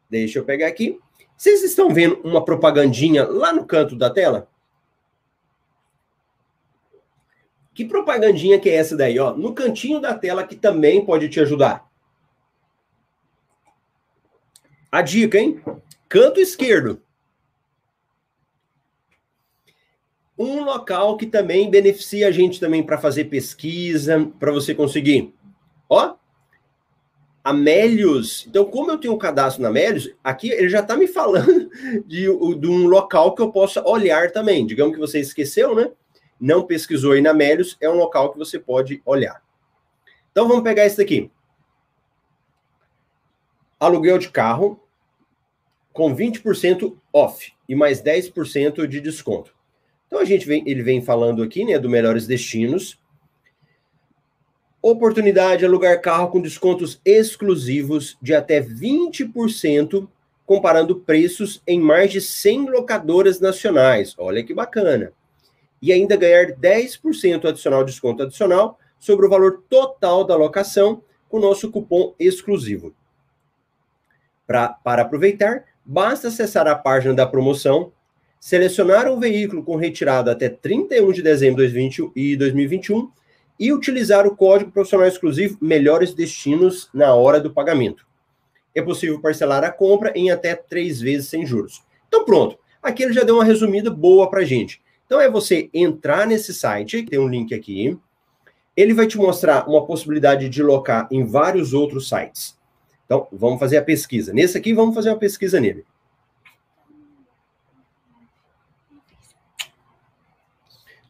Deixa 0.09 0.39
eu 0.39 0.45
pegar 0.45 0.69
aqui. 0.69 0.99
Vocês 1.37 1.63
estão 1.63 1.91
vendo 1.91 2.21
uma 2.25 2.45
propagandinha 2.45 3.27
lá 3.27 3.53
no 3.53 3.67
canto 3.67 3.95
da 3.95 4.11
tela? 4.11 4.49
Que 7.75 7.85
propagandinha 7.85 8.59
que 8.59 8.69
é 8.69 8.75
essa 8.75 8.97
daí, 8.97 9.19
ó? 9.19 9.35
No 9.35 9.55
cantinho 9.55 10.01
da 10.01 10.13
tela 10.13 10.45
que 10.45 10.57
também 10.57 11.05
pode 11.05 11.29
te 11.29 11.39
ajudar. 11.41 11.89
A 14.91 15.03
dica, 15.03 15.39
hein? 15.39 15.63
Canto 16.09 16.41
esquerdo. 16.41 17.03
Um 20.38 20.62
local 20.62 21.16
que 21.16 21.27
também 21.27 21.68
beneficia 21.68 22.29
a 22.29 22.31
gente 22.31 22.61
também 22.61 22.83
para 22.83 22.96
fazer 22.96 23.24
pesquisa, 23.24 24.31
para 24.38 24.53
você 24.53 24.74
conseguir. 24.74 25.35
Ó, 25.88 26.14
Amélios. 27.42 28.46
Então, 28.46 28.64
como 28.66 28.90
eu 28.90 28.98
tenho 28.98 29.14
um 29.14 29.18
cadastro 29.18 29.62
na 29.62 29.70
Amélios, 29.70 30.11
aqui 30.22 30.51
ele 30.51 30.68
já 30.68 30.81
está 30.81 30.96
me 30.96 31.07
falando 31.07 31.70
de, 32.07 32.27
de, 32.27 32.66
um 32.66 32.87
local 32.87 33.35
que 33.35 33.40
eu 33.40 33.51
possa 33.51 33.83
olhar 33.88 34.31
também. 34.31 34.66
Digamos 34.66 34.94
que 34.94 35.01
você 35.01 35.18
esqueceu, 35.18 35.74
né? 35.74 35.90
Não 36.38 36.66
pesquisou 36.66 37.12
aí 37.12 37.22
na 37.22 37.31
Amélios, 37.31 37.77
é 37.81 37.88
um 37.88 37.96
local 37.96 38.31
que 38.31 38.38
você 38.38 38.59
pode 38.59 39.03
olhar. 39.05 39.42
Então, 40.31 40.46
vamos 40.46 40.62
pegar 40.62 40.85
esse 40.85 40.98
daqui. 40.98 41.31
Aluguel 43.81 44.18
de 44.18 44.31
carro 44.31 44.81
com 45.92 46.14
20% 46.14 46.96
off 47.12 47.53
e 47.68 47.74
mais 47.74 48.03
10% 48.03 48.87
de 48.87 49.01
desconto. 49.01 49.58
Então 50.09 50.18
a 50.18 50.25
gente 50.25 50.47
vem, 50.47 50.64
ele 50.66 50.83
vem 50.83 51.01
falando 51.03 51.42
aqui, 51.42 51.64
né, 51.64 51.79
do 51.79 51.88
melhores 51.88 52.27
destinos. 52.27 52.99
Oportunidade 54.81 55.61
de 55.61 55.66
alugar 55.66 56.01
carro 56.01 56.31
com 56.31 56.40
descontos 56.40 57.01
exclusivos 57.05 58.16
de 58.21 58.35
até 58.35 58.61
20%, 58.61 60.09
comparando 60.47 60.97
preços 61.01 61.62
em 61.66 61.79
mais 61.79 62.11
de 62.11 62.23
100 62.23 62.71
locadoras 62.71 63.38
nacionais. 63.38 64.14
Olha 64.18 64.42
que 64.42 64.55
bacana. 64.55 65.12
E 65.81 65.92
ainda 65.92 66.16
ganhar 66.16 66.53
10% 66.53 67.44
adicional 67.44 67.85
desconto 67.85 68.23
adicional 68.23 68.79
sobre 68.99 69.27
o 69.27 69.29
valor 69.29 69.62
total 69.68 70.25
da 70.25 70.35
locação 70.35 71.03
com 71.29 71.38
nosso 71.38 71.71
cupom 71.71 72.14
exclusivo. 72.18 72.94
Pra, 74.47 74.71
para 74.71 75.03
aproveitar, 75.03 75.64
basta 75.85 76.29
acessar 76.29 76.66
a 76.66 76.75
página 76.75 77.12
da 77.12 77.27
promoção 77.27 77.92
selecionar 78.40 79.11
um 79.11 79.18
veículo 79.18 79.62
com 79.62 79.77
retirada 79.77 80.33
até 80.33 80.48
31 80.48 81.12
de 81.12 81.22
dezembro 81.22 81.66
de 81.66 82.37
2021 82.37 83.11
e 83.59 83.72
utilizar 83.72 84.27
o 84.27 84.37
código 84.37 84.70
profissional 84.70 85.07
exclusivo 85.07 85.59
Melhores 85.61 86.14
Destinos 86.14 86.88
na 86.94 87.14
hora 87.14 87.40
do 87.40 87.53
pagamento. 87.53 88.07
É 88.74 88.81
possível 88.81 89.20
parcelar 89.20 89.64
a 89.64 89.70
compra 89.70 90.12
em 90.14 90.31
até 90.31 90.55
três 90.55 91.01
vezes 91.01 91.29
sem 91.29 91.44
juros. 91.44 91.83
Então, 92.07 92.24
pronto. 92.24 92.57
Aqui 92.81 93.03
ele 93.03 93.12
já 93.12 93.24
deu 93.24 93.35
uma 93.35 93.44
resumida 93.44 93.90
boa 93.90 94.31
para 94.31 94.44
gente. 94.44 94.81
Então, 95.05 95.20
é 95.20 95.29
você 95.29 95.68
entrar 95.74 96.27
nesse 96.27 96.55
site, 96.55 97.03
tem 97.03 97.18
um 97.18 97.29
link 97.29 97.53
aqui. 97.53 97.98
Ele 98.77 98.94
vai 98.94 99.07
te 99.09 99.18
mostrar 99.18 99.68
uma 99.68 99.85
possibilidade 99.85 100.48
de 100.48 100.62
locar 100.62 101.09
em 101.11 101.24
vários 101.24 101.74
outros 101.74 102.09
sites. 102.09 102.57
Então, 103.05 103.27
vamos 103.33 103.59
fazer 103.59 103.79
a 103.79 103.83
pesquisa. 103.83 104.33
Nesse 104.33 104.57
aqui, 104.57 104.72
vamos 104.72 104.94
fazer 104.94 105.11
uma 105.11 105.18
pesquisa 105.18 105.59
nele. 105.59 105.85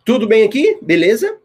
Tudo 0.08 0.26
bem 0.26 0.42
aqui? 0.42 0.78
Beleza? 0.80 1.38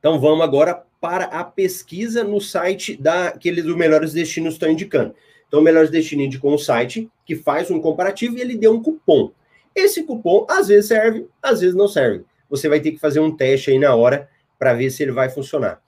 Então 0.00 0.18
vamos 0.18 0.42
agora 0.42 0.84
para 1.00 1.26
a 1.26 1.44
pesquisa 1.44 2.24
no 2.24 2.40
site 2.40 3.00
da, 3.00 3.30
que 3.30 3.52
Melhores 3.76 4.12
Destinos 4.12 4.54
estão 4.54 4.68
indicando. 4.68 5.14
Então, 5.46 5.60
o 5.60 5.62
Melhores 5.62 5.90
Destino 5.90 6.22
indicou 6.22 6.52
um 6.52 6.58
site 6.58 7.08
que 7.24 7.36
faz 7.36 7.70
um 7.70 7.80
comparativo 7.80 8.36
e 8.36 8.40
ele 8.40 8.56
deu 8.56 8.72
um 8.72 8.82
cupom. 8.82 9.30
Esse 9.76 10.02
cupom 10.02 10.44
às 10.50 10.66
vezes 10.66 10.88
serve, 10.88 11.28
às 11.40 11.60
vezes 11.60 11.76
não 11.76 11.86
serve. 11.86 12.24
Você 12.48 12.68
vai 12.68 12.80
ter 12.80 12.90
que 12.90 12.98
fazer 12.98 13.20
um 13.20 13.30
teste 13.36 13.70
aí 13.70 13.78
na 13.78 13.94
hora 13.94 14.28
para 14.58 14.74
ver 14.74 14.90
se 14.90 15.00
ele 15.04 15.12
vai 15.12 15.30
funcionar. 15.30 15.80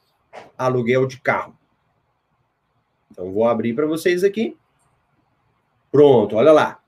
Aluguel 0.56 1.08
de 1.08 1.20
carro. 1.20 1.58
Então, 3.10 3.32
vou 3.32 3.48
abrir 3.48 3.74
para 3.74 3.86
vocês 3.86 4.22
aqui. 4.22 4.56
Pronto, 5.90 6.36
olha 6.36 6.52
lá. 6.52 6.78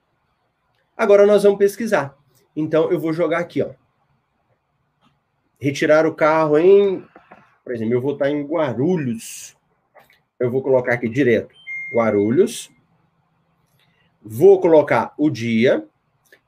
Agora 0.96 1.26
nós 1.26 1.42
vamos 1.42 1.58
pesquisar. 1.58 2.16
Então, 2.54 2.88
eu 2.92 3.00
vou 3.00 3.12
jogar 3.12 3.40
aqui, 3.40 3.60
ó. 3.60 3.70
Retirar 5.64 6.04
o 6.04 6.12
carro 6.14 6.58
em, 6.58 7.02
por 7.64 7.72
exemplo, 7.72 7.94
eu 7.94 8.00
vou 8.02 8.12
estar 8.12 8.28
em 8.28 8.42
Guarulhos. 8.42 9.56
Eu 10.38 10.50
vou 10.50 10.60
colocar 10.60 10.92
aqui 10.92 11.08
direto, 11.08 11.54
Guarulhos. 11.90 12.70
Vou 14.22 14.60
colocar 14.60 15.14
o 15.16 15.30
dia. 15.30 15.88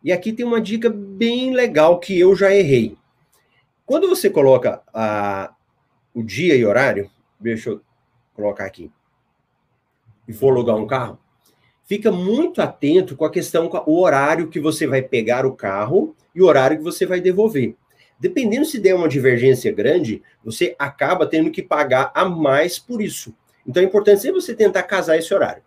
E 0.05 0.13
aqui 0.13 0.35
tem 0.35 0.45
uma 0.45 0.61
dica 0.61 0.91
bem 0.91 1.55
legal 1.55 1.99
que 1.99 2.21
eu 2.21 2.37
já 2.37 2.55
errei. 2.55 2.95
Quando 3.87 4.07
você 4.07 4.29
coloca 4.29 4.83
a, 4.93 5.51
o 6.13 6.23
dia 6.23 6.55
e 6.55 6.67
horário, 6.67 7.11
deixa 7.41 7.71
eu 7.71 7.81
colocar 8.35 8.67
aqui, 8.67 8.93
e 10.29 10.33
for 10.35 10.53
alugar 10.53 10.77
um 10.77 10.87
carro, 10.87 11.19
fica 11.87 12.13
muito 12.13 12.61
atento 12.61 13.17
com 13.17 13.25
a 13.25 13.31
questão, 13.31 13.67
com 13.67 13.83
o 13.91 13.99
horário 13.99 14.49
que 14.49 14.61
você 14.61 14.87
vai 14.87 15.01
pegar 15.01 15.47
o 15.47 15.57
carro 15.57 16.15
e 16.35 16.43
o 16.43 16.45
horário 16.45 16.77
que 16.77 16.85
você 16.85 17.07
vai 17.07 17.19
devolver. 17.19 17.77
Dependendo 18.19 18.65
se 18.65 18.79
der 18.79 18.95
uma 18.95 19.09
divergência 19.09 19.73
grande, 19.73 20.23
você 20.45 20.75
acaba 20.79 21.27
tendo 21.27 21.51
que 21.51 21.63
pagar 21.63 22.11
a 22.15 22.25
mais 22.25 22.79
por 22.79 23.03
isso. 23.03 23.35
Então 23.67 23.83
é 23.83 23.87
importante 23.87 24.23
sempre 24.23 24.41
você 24.41 24.55
tentar 24.55 24.85
casar 24.85 25.19
esse 25.19 25.33
horário. 25.35 25.63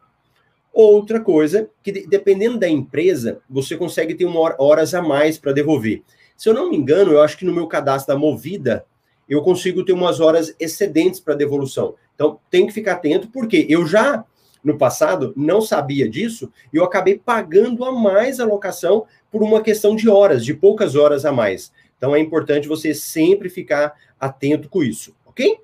Outra 0.73 1.19
coisa, 1.19 1.69
que 1.83 2.07
dependendo 2.07 2.57
da 2.57 2.67
empresa, 2.67 3.41
você 3.49 3.75
consegue 3.75 4.15
ter 4.15 4.25
uma 4.25 4.39
hora, 4.39 4.55
horas 4.57 4.93
a 4.93 5.01
mais 5.01 5.37
para 5.37 5.51
devolver. 5.51 6.03
Se 6.37 6.47
eu 6.47 6.53
não 6.53 6.69
me 6.69 6.77
engano, 6.77 7.11
eu 7.11 7.21
acho 7.21 7.37
que 7.37 7.45
no 7.45 7.53
meu 7.53 7.67
cadastro 7.67 8.13
da 8.13 8.19
Movida, 8.19 8.85
eu 9.27 9.41
consigo 9.41 9.83
ter 9.83 9.93
umas 9.93 10.19
horas 10.19 10.55
excedentes 10.59 11.19
para 11.19 11.35
devolução. 11.35 11.95
Então 12.15 12.39
tem 12.49 12.65
que 12.65 12.73
ficar 12.73 12.93
atento, 12.93 13.29
porque 13.29 13.65
eu 13.69 13.85
já 13.85 14.25
no 14.63 14.77
passado, 14.77 15.33
não 15.35 15.61
sabia 15.61 16.07
disso, 16.07 16.51
e 16.73 16.77
eu 16.77 16.83
acabei 16.83 17.17
pagando 17.17 17.85
a 17.85 17.91
mais 17.91 18.39
a 18.39 18.45
locação 18.45 19.05
por 19.31 19.41
uma 19.41 19.61
questão 19.61 19.95
de 19.95 20.09
horas, 20.09 20.43
de 20.43 20.53
poucas 20.53 20.95
horas 20.95 21.25
a 21.25 21.31
mais. 21.31 21.71
Então 21.99 22.15
é 22.15 22.19
importante 22.19 22.67
você 22.67 22.95
sempre 22.95 23.49
ficar 23.49 23.93
atento 24.19 24.69
com 24.69 24.81
isso, 24.81 25.15
ok? 25.25 25.59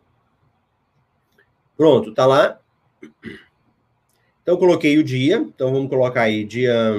Pronto, 1.76 2.13
tá 2.13 2.28
lá. 2.28 2.60
Então 4.43 4.58
coloquei 4.58 4.98
o 4.98 5.04
dia, 5.04 5.38
então 5.38 5.71
vamos 5.71 5.89
colocar 5.89 6.24
aí 6.24 6.43
dia 6.43 6.93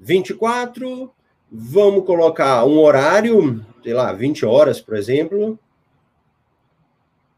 24, 0.00 1.12
vamos 1.50 2.04
colocar 2.04 2.64
um 2.64 2.78
horário, 2.80 3.64
sei 3.84 3.92
lá, 3.92 4.12
20 4.12 4.44
horas, 4.44 4.80
por 4.80 4.96
exemplo. 4.96 5.56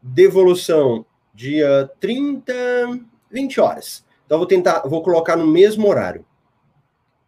Devolução 0.01 1.05
dia 1.33 1.91
30, 1.99 2.53
20 3.29 3.59
horas. 3.59 4.05
Então, 4.25 4.37
vou 4.37 4.47
tentar, 4.47 4.79
vou 4.87 5.03
colocar 5.03 5.35
no 5.35 5.45
mesmo 5.45 5.87
horário. 5.87 6.25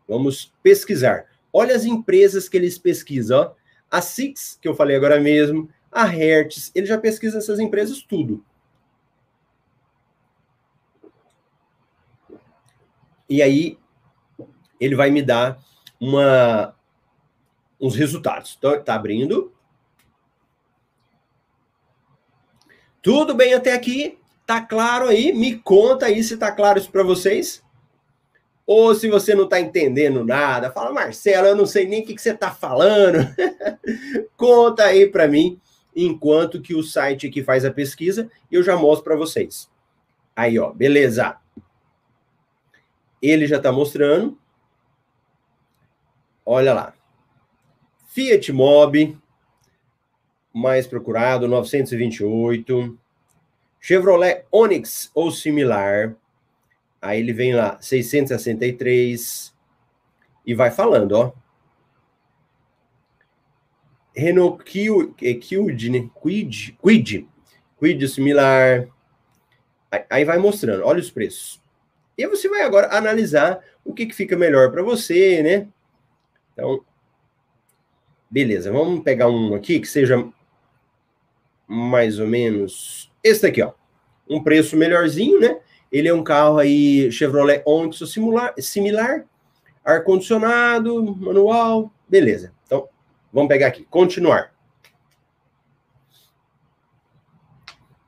Vamos 0.07 0.53
pesquisar. 0.63 1.25
Olha 1.59 1.75
as 1.75 1.85
empresas 1.85 2.47
que 2.47 2.55
eles 2.55 2.77
pesquisam. 2.77 3.51
A 3.89 3.99
Six, 3.99 4.59
que 4.61 4.67
eu 4.67 4.75
falei 4.75 4.95
agora 4.95 5.19
mesmo, 5.19 5.67
a 5.91 6.03
Hertz, 6.03 6.71
ele 6.75 6.85
já 6.85 6.99
pesquisa 6.99 7.39
essas 7.39 7.59
empresas 7.59 8.03
tudo. 8.03 8.45
E 13.27 13.41
aí, 13.41 13.79
ele 14.79 14.95
vai 14.95 15.09
me 15.09 15.23
dar 15.23 15.57
uma, 15.99 16.75
uns 17.81 17.95
resultados. 17.95 18.55
Então, 18.55 18.79
tá 18.83 18.93
abrindo. 18.93 19.51
Tudo 23.01 23.33
bem 23.33 23.55
até 23.55 23.73
aqui? 23.73 24.19
Tá 24.45 24.61
claro 24.61 25.07
aí? 25.07 25.33
Me 25.33 25.57
conta 25.57 26.05
aí 26.05 26.23
se 26.23 26.37
tá 26.37 26.51
claro 26.51 26.77
isso 26.77 26.91
para 26.91 27.01
vocês. 27.01 27.63
Ou 28.67 28.93
se 28.93 29.07
você 29.07 29.33
não 29.33 29.45
está 29.45 29.61
entendendo 29.61 30.25
nada, 30.25 30.69
fala, 30.69 30.91
Marcelo, 30.91 31.47
eu 31.47 31.55
não 31.55 31.65
sei 31.65 31.87
nem 31.87 32.03
o 32.03 32.05
que, 32.05 32.13
que 32.13 32.21
você 32.21 32.31
está 32.31 32.51
falando. 32.51 33.19
Conta 34.35 34.83
aí 34.83 35.09
para 35.09 35.25
mim, 35.25 35.57
enquanto 35.95 36.61
que 36.61 36.75
o 36.75 36.83
site 36.83 37.29
que 37.29 37.41
faz 37.41 37.63
a 37.63 37.71
pesquisa, 37.71 38.29
eu 38.51 38.61
já 38.61 38.75
mostro 38.75 39.05
para 39.05 39.15
vocês. 39.15 39.69
Aí, 40.35 40.59
ó, 40.59 40.73
beleza. 40.73 41.37
Ele 43.21 43.47
já 43.47 43.55
está 43.55 43.71
mostrando. 43.71 44.37
Olha 46.45 46.73
lá. 46.73 46.93
Fiat 48.09 48.51
Mobi, 48.51 49.17
mais 50.53 50.85
procurado, 50.85 51.47
928. 51.47 52.99
Chevrolet 53.79 54.43
Onix 54.51 55.09
ou 55.15 55.31
similar. 55.31 56.17
Aí 57.01 57.19
ele 57.19 57.33
vem 57.33 57.53
lá, 57.53 57.77
663 57.79 59.53
e 60.45 60.53
vai 60.53 60.71
falando, 60.71 61.11
ó. 61.13 61.33
Renault 64.15 64.63
Quid, 64.63 65.89
né? 65.89 66.09
Quid, 66.21 66.77
Quid, 66.81 67.27
Quid 67.79 68.07
similar. 68.07 68.87
Aí 70.09 70.25
vai 70.25 70.37
mostrando, 70.39 70.83
olha 70.83 70.99
os 70.99 71.11
preços. 71.11 71.61
E 72.17 72.27
você 72.27 72.49
vai 72.49 72.63
agora 72.63 72.97
analisar 72.97 73.63
o 73.85 73.93
que, 73.93 74.07
que 74.07 74.15
fica 74.15 74.35
melhor 74.35 74.71
para 74.71 74.81
você, 74.81 75.43
né? 75.43 75.67
Então, 76.51 76.83
beleza, 78.29 78.71
vamos 78.71 79.03
pegar 79.03 79.29
um 79.29 79.53
aqui 79.53 79.79
que 79.79 79.87
seja 79.87 80.27
mais 81.67 82.19
ou 82.19 82.25
menos 82.25 83.11
esse 83.23 83.43
daqui, 83.43 83.61
ó. 83.61 83.73
Um 84.27 84.41
preço 84.43 84.75
melhorzinho, 84.75 85.39
né? 85.39 85.59
Ele 85.91 86.07
é 86.07 86.13
um 86.13 86.23
carro 86.23 86.57
aí 86.57 87.11
Chevrolet 87.11 87.61
Onix 87.65 87.99
similar, 88.09 88.53
similar 88.59 89.25
ar-condicionado, 89.87 91.15
manual, 91.15 91.93
beleza. 92.09 92.53
Então, 92.65 92.89
vamos 93.31 93.47
pegar 93.47 93.67
aqui, 93.67 93.85
continuar. 93.89 94.53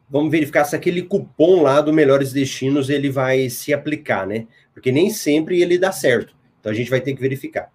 Vamos 0.10 0.30
verificar 0.30 0.65
se 0.65 0.76
aquele 0.76 1.04
cupom 1.04 1.62
lá 1.62 1.80
do 1.80 1.94
Melhores 1.94 2.34
Destinos 2.34 2.89
ele 2.89 3.10
vai 3.10 3.50
se 3.50 3.74
aplicar, 3.74 4.28
né? 4.28 4.46
Porque 4.74 4.92
nem 4.92 5.10
sempre 5.10 5.62
ele 5.62 5.78
dá 5.78 5.92
certo. 5.92 6.36
Então 6.60 6.70
a 6.70 6.76
gente 6.76 6.89
vai 6.89 7.00
ter 7.00 7.13
que 7.13 7.22
verificar. 7.22 7.72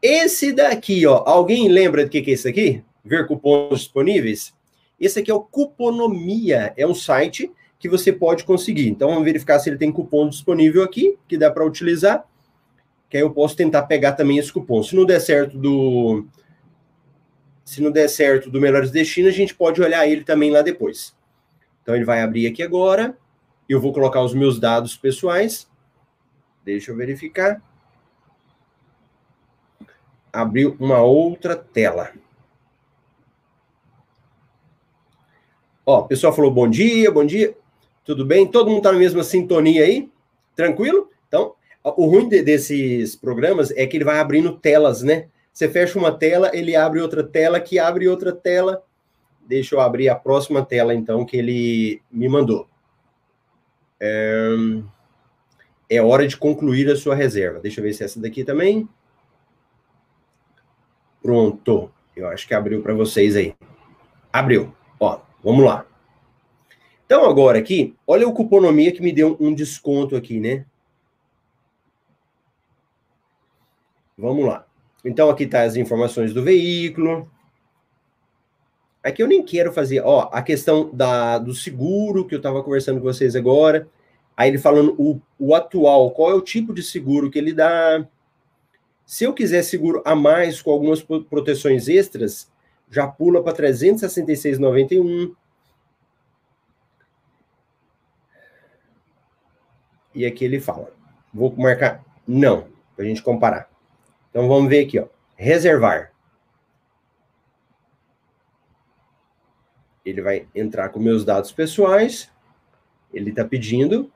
Esse 0.00 0.52
daqui, 0.52 1.06
ó, 1.06 1.22
alguém 1.24 1.68
lembra 1.68 2.04
do 2.04 2.10
que, 2.10 2.22
que 2.22 2.30
é 2.30 2.34
esse 2.34 2.48
aqui? 2.48 2.82
Ver 3.04 3.28
cupons 3.28 3.78
disponíveis? 3.78 4.52
Esse 4.98 5.20
aqui 5.20 5.30
é 5.30 5.34
o 5.34 5.40
Cuponomia, 5.42 6.72
é 6.76 6.84
um 6.84 6.94
site 6.94 7.52
que 7.82 7.88
você 7.88 8.12
pode 8.12 8.44
conseguir. 8.44 8.88
Então, 8.88 9.08
vamos 9.08 9.24
verificar 9.24 9.58
se 9.58 9.68
ele 9.68 9.76
tem 9.76 9.90
cupom 9.90 10.28
disponível 10.28 10.84
aqui, 10.84 11.18
que 11.26 11.36
dá 11.36 11.50
para 11.50 11.66
utilizar, 11.66 12.24
que 13.10 13.16
aí 13.16 13.24
eu 13.24 13.32
posso 13.32 13.56
tentar 13.56 13.82
pegar 13.82 14.12
também 14.12 14.38
esse 14.38 14.52
cupom. 14.52 14.84
Se 14.84 14.94
não 14.94 15.04
der 15.04 15.18
certo 15.18 15.58
do... 15.58 16.24
Se 17.64 17.82
não 17.82 17.90
der 17.90 18.06
certo 18.06 18.48
do 18.48 18.60
Melhores 18.60 18.92
Destinos, 18.92 19.34
a 19.34 19.36
gente 19.36 19.52
pode 19.52 19.82
olhar 19.82 20.06
ele 20.06 20.22
também 20.22 20.48
lá 20.48 20.62
depois. 20.62 21.12
Então, 21.82 21.96
ele 21.96 22.04
vai 22.04 22.22
abrir 22.22 22.46
aqui 22.46 22.62
agora. 22.62 23.18
Eu 23.68 23.80
vou 23.80 23.92
colocar 23.92 24.22
os 24.22 24.32
meus 24.32 24.60
dados 24.60 24.96
pessoais. 24.96 25.68
Deixa 26.64 26.92
eu 26.92 26.96
verificar. 26.96 27.60
Abriu 30.32 30.76
uma 30.78 31.00
outra 31.00 31.56
tela. 31.56 32.12
Ó, 35.84 35.98
o 35.98 36.06
pessoal 36.06 36.32
falou 36.32 36.52
bom 36.52 36.70
dia, 36.70 37.10
bom 37.10 37.26
dia. 37.26 37.60
Tudo 38.04 38.24
bem? 38.24 38.46
Todo 38.46 38.68
mundo 38.68 38.78
está 38.78 38.92
na 38.92 38.98
mesma 38.98 39.22
sintonia 39.22 39.84
aí? 39.84 40.10
Tranquilo? 40.56 41.10
Então, 41.28 41.54
o 41.84 42.06
ruim 42.06 42.28
de, 42.28 42.42
desses 42.42 43.16
programas 43.16 43.70
é 43.72 43.86
que 43.86 43.96
ele 43.96 44.04
vai 44.04 44.18
abrindo 44.18 44.56
telas, 44.56 45.02
né? 45.02 45.28
Você 45.52 45.68
fecha 45.68 45.98
uma 45.98 46.12
tela, 46.12 46.50
ele 46.54 46.74
abre 46.74 47.00
outra 47.00 47.22
tela, 47.22 47.60
que 47.60 47.78
abre 47.78 48.08
outra 48.08 48.32
tela. 48.32 48.82
Deixa 49.46 49.74
eu 49.74 49.80
abrir 49.80 50.08
a 50.08 50.14
próxima 50.14 50.64
tela, 50.64 50.94
então, 50.94 51.24
que 51.24 51.36
ele 51.36 52.00
me 52.10 52.28
mandou. 52.28 52.66
É, 54.00 54.48
é 55.90 56.02
hora 56.02 56.26
de 56.26 56.36
concluir 56.36 56.90
a 56.90 56.96
sua 56.96 57.14
reserva. 57.14 57.60
Deixa 57.60 57.80
eu 57.80 57.84
ver 57.84 57.92
se 57.92 58.02
é 58.02 58.06
essa 58.06 58.20
daqui 58.20 58.44
também. 58.44 58.88
Pronto. 61.22 61.90
Eu 62.16 62.28
acho 62.28 62.46
que 62.46 62.54
abriu 62.54 62.82
para 62.82 62.94
vocês 62.94 63.36
aí. 63.36 63.54
Abriu. 64.32 64.74
Ó, 64.98 65.20
Vamos 65.42 65.64
lá. 65.64 65.84
Então, 67.12 67.26
agora 67.26 67.58
aqui, 67.58 67.94
olha 68.06 68.26
o 68.26 68.32
cuponomia 68.32 68.90
que 68.90 69.02
me 69.02 69.12
deu 69.12 69.36
um 69.38 69.52
desconto 69.52 70.16
aqui, 70.16 70.40
né? 70.40 70.64
Vamos 74.16 74.46
lá. 74.46 74.64
Então, 75.04 75.28
aqui 75.28 75.46
tá 75.46 75.62
as 75.62 75.76
informações 75.76 76.32
do 76.32 76.42
veículo. 76.42 77.30
Aqui 79.04 79.22
eu 79.22 79.28
nem 79.28 79.44
quero 79.44 79.74
fazer, 79.74 80.00
ó, 80.00 80.30
a 80.32 80.40
questão 80.40 80.88
da, 80.90 81.36
do 81.36 81.52
seguro 81.52 82.26
que 82.26 82.34
eu 82.34 82.38
estava 82.38 82.62
conversando 82.62 82.96
com 82.98 83.04
vocês 83.04 83.36
agora. 83.36 83.86
Aí 84.34 84.48
ele 84.48 84.56
falando 84.56 84.94
o, 84.96 85.20
o 85.38 85.54
atual, 85.54 86.12
qual 86.12 86.30
é 86.30 86.34
o 86.34 86.40
tipo 86.40 86.72
de 86.72 86.82
seguro 86.82 87.30
que 87.30 87.38
ele 87.38 87.52
dá. 87.52 88.08
Se 89.04 89.24
eu 89.24 89.34
quiser 89.34 89.62
seguro 89.64 90.00
a 90.06 90.14
mais 90.14 90.62
com 90.62 90.70
algumas 90.70 91.02
proteções 91.02 91.88
extras, 91.88 92.50
já 92.88 93.06
pula 93.06 93.42
para 93.42 93.54
366,91. 93.54 95.34
E 100.14 100.26
aqui 100.26 100.44
ele 100.44 100.60
fala. 100.60 100.92
Vou 101.32 101.54
marcar 101.56 102.04
não, 102.26 102.68
para 102.94 103.04
a 103.04 103.08
gente 103.08 103.22
comparar. 103.22 103.70
Então 104.30 104.48
vamos 104.48 104.68
ver 104.68 104.86
aqui, 104.86 104.98
ó. 104.98 105.06
Reservar. 105.36 106.12
Ele 110.04 110.20
vai 110.20 110.46
entrar 110.54 110.88
com 110.88 110.98
meus 110.98 111.24
dados 111.24 111.52
pessoais. 111.52 112.30
Ele 113.12 113.30
está 113.30 113.44
pedindo. 113.44 114.10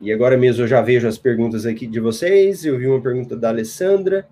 E 0.00 0.12
agora 0.12 0.36
mesmo 0.36 0.64
eu 0.64 0.66
já 0.66 0.80
vejo 0.80 1.06
as 1.06 1.16
perguntas 1.16 1.64
aqui 1.64 1.86
de 1.86 2.00
vocês. 2.00 2.64
Eu 2.64 2.78
vi 2.78 2.88
uma 2.88 3.00
pergunta 3.00 3.36
da 3.36 3.50
Alessandra. 3.50 4.28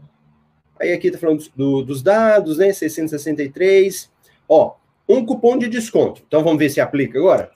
Aí 0.81 0.93
aqui 0.93 1.09
está 1.09 1.19
falando 1.19 1.45
do, 1.55 1.83
dos 1.83 2.03
dados, 2.03 2.59
né? 2.59 2.73
663. 2.73 4.11
Ó, 4.49 4.75
um 5.13 5.27
cupom 5.27 5.59
de 5.59 5.69
desconto. 5.69 6.23
Então 6.27 6.45
vamos 6.45 6.59
ver 6.59 6.71
se 6.71 6.81
aplica 6.81 7.19
agora. 7.19 7.51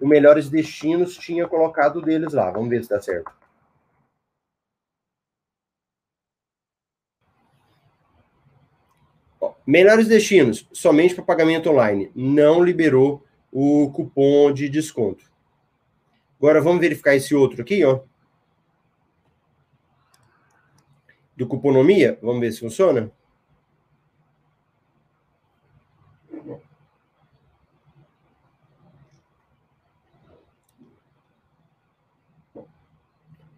O 0.00 0.08
Melhores 0.08 0.48
Destinos 0.48 1.16
tinha 1.16 1.46
colocado 1.46 2.00
deles 2.00 2.32
lá. 2.32 2.50
Vamos 2.50 2.70
ver 2.70 2.82
se 2.82 2.88
dá 2.88 3.00
certo. 3.00 3.30
Melhores 9.66 10.06
destinos, 10.08 10.68
somente 10.72 11.14
para 11.14 11.24
pagamento 11.24 11.70
online. 11.70 12.10
Não 12.14 12.62
liberou 12.62 13.24
o 13.50 13.90
cupom 13.92 14.52
de 14.52 14.68
desconto. 14.68 15.24
Agora 16.38 16.60
vamos 16.60 16.80
verificar 16.80 17.14
esse 17.14 17.34
outro 17.34 17.62
aqui, 17.62 17.82
ó. 17.82 18.00
Do 21.34 21.46
cuponomia. 21.46 22.18
Vamos 22.20 22.40
ver 22.40 22.52
se 22.52 22.60
funciona. 22.60 23.10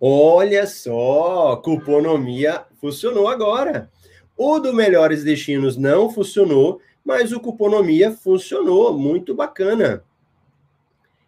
Olha 0.09 0.69
só, 0.69 1.57
cuponomia 1.57 2.65
funcionou 2.81 3.27
agora. 3.27 3.91
O 4.37 4.61
do 4.61 4.73
Melhores 4.73 5.25
Destinos 5.25 5.77
não 5.77 6.09
funcionou, 6.09 6.81
mas 7.05 7.33
o 7.33 7.41
Cuponomia 7.41 8.13
funcionou, 8.13 8.97
muito 8.97 9.35
bacana. 9.35 10.05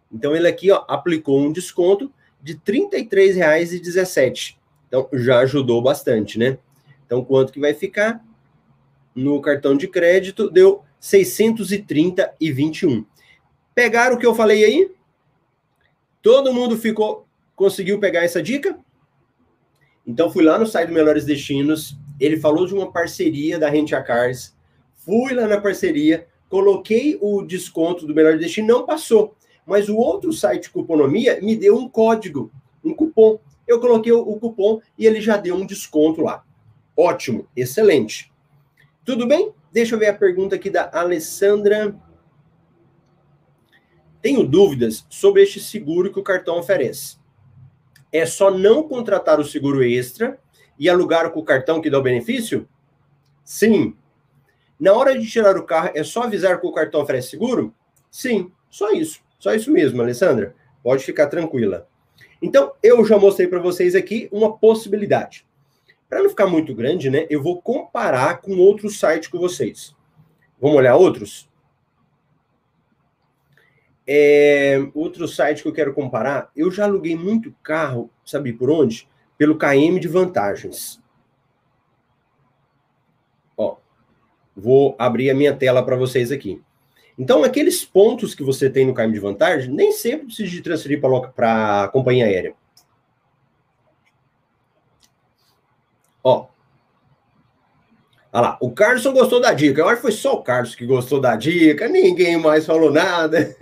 Então 0.09 0.33
ele 0.33 0.47
aqui 0.47 0.71
ó, 0.71 0.85
aplicou 0.87 1.41
um 1.41 1.51
desconto 1.51 2.09
de 2.41 2.53
R$ 2.53 2.61
33,17. 2.89 4.55
Então 4.87 5.09
já 5.11 5.39
ajudou 5.39 5.81
bastante, 5.81 6.39
né? 6.39 6.57
Então 7.05 7.21
quanto 7.21 7.51
que 7.51 7.59
vai 7.59 7.73
ficar? 7.73 8.23
No 9.13 9.41
cartão 9.41 9.75
de 9.75 9.89
crédito 9.89 10.49
deu 10.49 10.85
630,21. 11.01 13.05
Pegaram 13.75 14.15
o 14.15 14.17
que 14.17 14.25
eu 14.25 14.33
falei 14.33 14.63
aí? 14.63 14.89
Todo 16.21 16.53
mundo 16.53 16.77
ficou 16.77 17.27
conseguiu 17.59 17.99
pegar 17.99 18.23
essa 18.23 18.41
dica? 18.41 18.79
Então 20.07 20.31
fui 20.31 20.45
lá 20.45 20.57
no 20.57 20.65
site 20.65 20.87
do 20.87 20.93
Melhores 20.93 21.25
Destinos, 21.25 21.99
ele 22.17 22.39
falou 22.39 22.65
de 22.65 22.73
uma 22.73 22.89
parceria 22.89 23.59
da 23.59 23.69
Rent 23.69 23.91
a 23.91 24.01
Cars. 24.01 24.55
Fui 24.95 25.33
lá 25.33 25.45
na 25.45 25.59
parceria, 25.59 26.25
coloquei 26.47 27.17
o 27.21 27.41
desconto 27.41 28.07
do 28.07 28.15
melhor 28.15 28.37
destino, 28.37 28.67
não 28.67 28.85
passou. 28.85 29.35
Mas 29.65 29.89
o 29.89 29.97
outro 29.97 30.31
site 30.31 30.71
Cuponomia 30.71 31.39
me 31.41 31.55
deu 31.55 31.77
um 31.77 31.89
código, 31.89 32.49
um 32.83 32.93
cupom. 32.93 33.39
Eu 33.67 33.79
coloquei 33.79 34.13
o 34.13 34.35
cupom 34.37 34.81
e 34.97 35.05
ele 35.05 35.19
já 35.19 35.35
deu 35.35 35.55
um 35.55 35.65
desconto 35.65 36.21
lá. 36.21 36.43
Ótimo, 36.95 37.45
excelente. 37.55 38.31
Tudo 39.03 39.27
bem? 39.27 39.51
Deixa 39.71 39.95
eu 39.95 39.99
ver 39.99 40.07
a 40.07 40.13
pergunta 40.13 40.55
aqui 40.55 40.69
da 40.69 40.89
Alessandra. 40.93 41.93
Tenho 44.21 44.47
dúvidas 44.47 45.05
sobre 45.09 45.43
este 45.43 45.59
seguro 45.59 46.11
que 46.11 46.19
o 46.19 46.23
cartão 46.23 46.57
oferece. 46.57 47.18
É 48.11 48.25
só 48.25 48.49
não 48.49 48.83
contratar 48.83 49.39
o 49.39 49.45
seguro 49.45 49.83
extra 49.83 50.39
e 50.77 50.89
alugaram 50.89 51.29
com 51.29 51.39
o 51.39 51.45
cartão 51.45 51.81
que 51.81 51.89
dá 51.89 51.99
o 51.99 52.03
benefício? 52.03 52.67
Sim. 53.43 53.95
Na 54.79 54.93
hora 54.93 55.17
de 55.17 55.27
tirar 55.27 55.57
o 55.57 55.63
carro, 55.63 55.91
é 55.93 56.03
só 56.03 56.23
avisar 56.23 56.59
que 56.59 56.67
o 56.67 56.71
cartão 56.71 57.01
oferece 57.01 57.29
seguro? 57.29 57.73
Sim, 58.09 58.51
só 58.69 58.91
isso. 58.91 59.19
Só 59.37 59.53
isso 59.53 59.71
mesmo, 59.71 60.01
Alessandra. 60.01 60.55
Pode 60.81 61.03
ficar 61.03 61.27
tranquila. 61.27 61.87
Então, 62.41 62.71
eu 62.81 63.03
já 63.05 63.17
mostrei 63.17 63.47
para 63.47 63.59
vocês 63.59 63.95
aqui 63.95 64.29
uma 64.31 64.57
possibilidade. 64.57 65.45
Para 66.07 66.23
não 66.23 66.29
ficar 66.29 66.47
muito 66.47 66.73
grande, 66.73 67.09
né, 67.09 67.27
eu 67.29 67.43
vou 67.43 67.61
comparar 67.61 68.41
com 68.41 68.57
outro 68.57 68.89
site 68.89 69.29
com 69.29 69.37
vocês. 69.37 69.95
Vamos 70.59 70.77
olhar 70.77 70.95
outros? 70.95 71.48
É, 74.11 74.79
outro 74.95 75.27
site 75.27 75.61
que 75.61 75.67
eu 75.67 75.73
quero 75.73 75.93
comparar, 75.93 76.49
eu 76.55 76.71
já 76.71 76.85
aluguei 76.85 77.15
muito 77.15 77.53
carro, 77.61 78.09
sabe 78.25 78.51
por 78.51 78.71
onde? 78.71 79.07
pelo 79.39 79.57
KM 79.57 79.97
de 80.01 80.09
vantagens. 80.09 81.01
Ó, 83.55 83.77
vou 84.53 84.93
abrir 84.99 85.29
a 85.29 85.33
minha 85.33 85.55
tela 85.55 85.81
para 85.81 85.95
vocês 85.95 86.29
aqui. 86.29 86.61
Então, 87.17 87.45
aqueles 87.45 87.85
pontos 87.85 88.35
que 88.35 88.43
você 88.43 88.69
tem 88.69 88.85
no 88.85 88.93
KM 88.93 89.13
de 89.13 89.19
vantagem, 89.19 89.73
nem 89.73 89.93
sempre 89.93 90.25
precisa 90.25 90.49
de 90.49 90.61
transferir 90.61 90.99
para 91.01 91.83
a 91.83 91.87
companhia 91.87 92.25
aérea. 92.25 92.53
Ó. 96.21 96.47
Olha 98.31 98.41
lá, 98.41 98.57
o 98.61 98.71
Carlson 98.71 99.11
gostou 99.11 99.41
da 99.41 99.53
dica. 99.53 99.81
Eu 99.81 99.87
acho 99.87 99.97
que 99.97 100.01
foi 100.03 100.11
só 100.11 100.35
o 100.35 100.43
Carlos 100.43 100.75
que 100.75 100.85
gostou 100.85 101.19
da 101.19 101.35
dica, 101.35 101.87
ninguém 101.87 102.37
mais 102.37 102.65
falou 102.65 102.91
nada. 102.91 103.55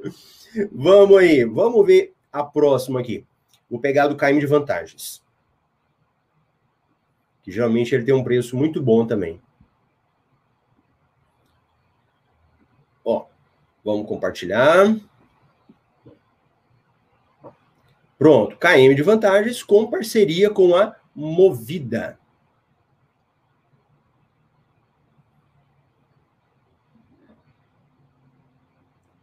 vamos 0.70 1.16
aí, 1.18 1.44
vamos 1.44 1.86
ver 1.86 2.14
a 2.30 2.44
próxima 2.44 3.00
aqui. 3.00 3.26
Vou 3.70 3.80
pegar 3.80 4.08
do 4.08 4.16
KM 4.16 4.38
de 4.38 4.46
vantagens. 4.46 5.22
Que 7.42 7.50
geralmente 7.50 7.94
ele 7.94 8.04
tem 8.04 8.14
um 8.14 8.24
preço 8.24 8.56
muito 8.56 8.82
bom 8.82 9.06
também. 9.06 9.40
Ó, 13.02 13.24
vamos 13.82 14.06
compartilhar. 14.06 14.94
Pronto, 18.18 18.54
KM 18.58 18.94
de 18.94 19.02
vantagens 19.02 19.62
com 19.62 19.88
parceria 19.88 20.50
com 20.50 20.76
a 20.76 20.94
Movida. 21.14 22.18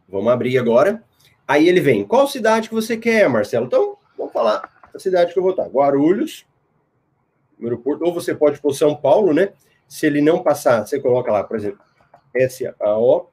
Vamos 0.08 0.32
abrir 0.32 0.58
agora. 0.58 1.02
Aí 1.46 1.68
ele 1.68 1.80
vem. 1.80 2.04
Qual 2.04 2.26
cidade 2.26 2.68
que 2.68 2.74
você 2.74 2.96
quer, 2.96 3.28
Marcelo? 3.28 3.66
Então, 3.66 3.98
Vamos 4.18 4.32
falar 4.32 4.68
a 4.92 4.98
cidade 4.98 5.32
que 5.32 5.38
eu 5.38 5.42
vou 5.42 5.52
estar. 5.52 5.68
Guarulhos, 5.68 6.44
aeroporto, 7.62 8.04
ou 8.04 8.12
você 8.12 8.34
pode 8.34 8.60
pôr 8.60 8.74
São 8.74 8.96
Paulo, 8.96 9.32
né? 9.32 9.54
Se 9.86 10.06
ele 10.06 10.20
não 10.20 10.42
passar, 10.42 10.84
você 10.84 11.00
coloca 11.00 11.30
lá, 11.30 11.44
por 11.44 11.56
exemplo, 11.56 11.80
SAO. 12.34 13.30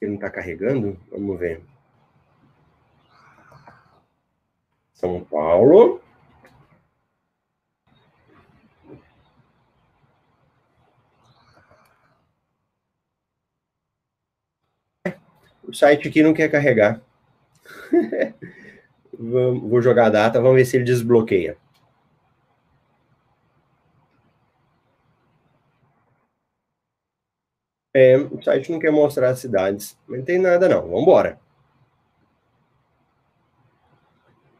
Ele 0.00 0.10
não 0.12 0.16
está 0.16 0.30
carregando? 0.30 0.96
Vamos 1.10 1.38
ver. 1.40 1.62
São 4.92 5.24
Paulo. 5.24 6.00
O 15.68 15.74
site 15.74 16.08
aqui 16.08 16.22
não 16.22 16.32
quer 16.32 16.50
carregar. 16.50 17.02
Vou 19.12 19.82
jogar 19.82 20.06
a 20.06 20.10
data, 20.10 20.40
vamos 20.40 20.56
ver 20.56 20.64
se 20.64 20.76
ele 20.76 20.84
desbloqueia. 20.84 21.58
É, 27.94 28.16
o 28.16 28.40
site 28.42 28.72
não 28.72 28.78
quer 28.78 28.90
mostrar 28.90 29.28
as 29.30 29.40
cidades. 29.40 29.98
Não 30.08 30.22
tem 30.22 30.38
nada, 30.38 30.68
não. 30.68 30.82
Vamos 30.82 31.02
embora. 31.02 31.38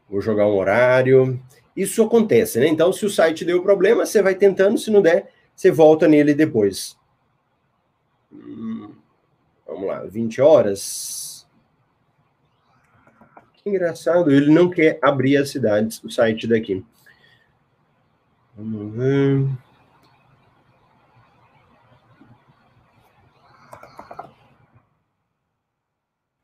Vou 0.07 0.21
jogar 0.21 0.45
um 0.45 0.57
horário. 0.57 1.39
Isso 1.75 2.03
acontece, 2.03 2.59
né? 2.59 2.67
Então, 2.67 2.93
se 2.93 3.05
o 3.05 3.09
site 3.09 3.45
deu 3.45 3.63
problema, 3.63 4.05
você 4.05 4.21
vai 4.21 4.35
tentando. 4.35 4.77
Se 4.77 4.91
não 4.91 5.01
der, 5.01 5.31
você 5.55 5.71
volta 5.71 6.07
nele 6.07 6.33
depois. 6.35 6.97
Hum. 8.31 8.98
Vamos 9.79 9.95
lá, 9.95 10.03
20 10.03 10.41
horas. 10.41 11.47
Que 13.53 13.69
engraçado, 13.69 14.29
ele 14.29 14.51
não 14.51 14.69
quer 14.69 14.99
abrir 15.01 15.37
as 15.37 15.51
cidades, 15.51 16.03
o 16.03 16.09
site 16.09 16.45
daqui. 16.45 16.85
Vamos 18.57 18.93
ver. 18.93 19.47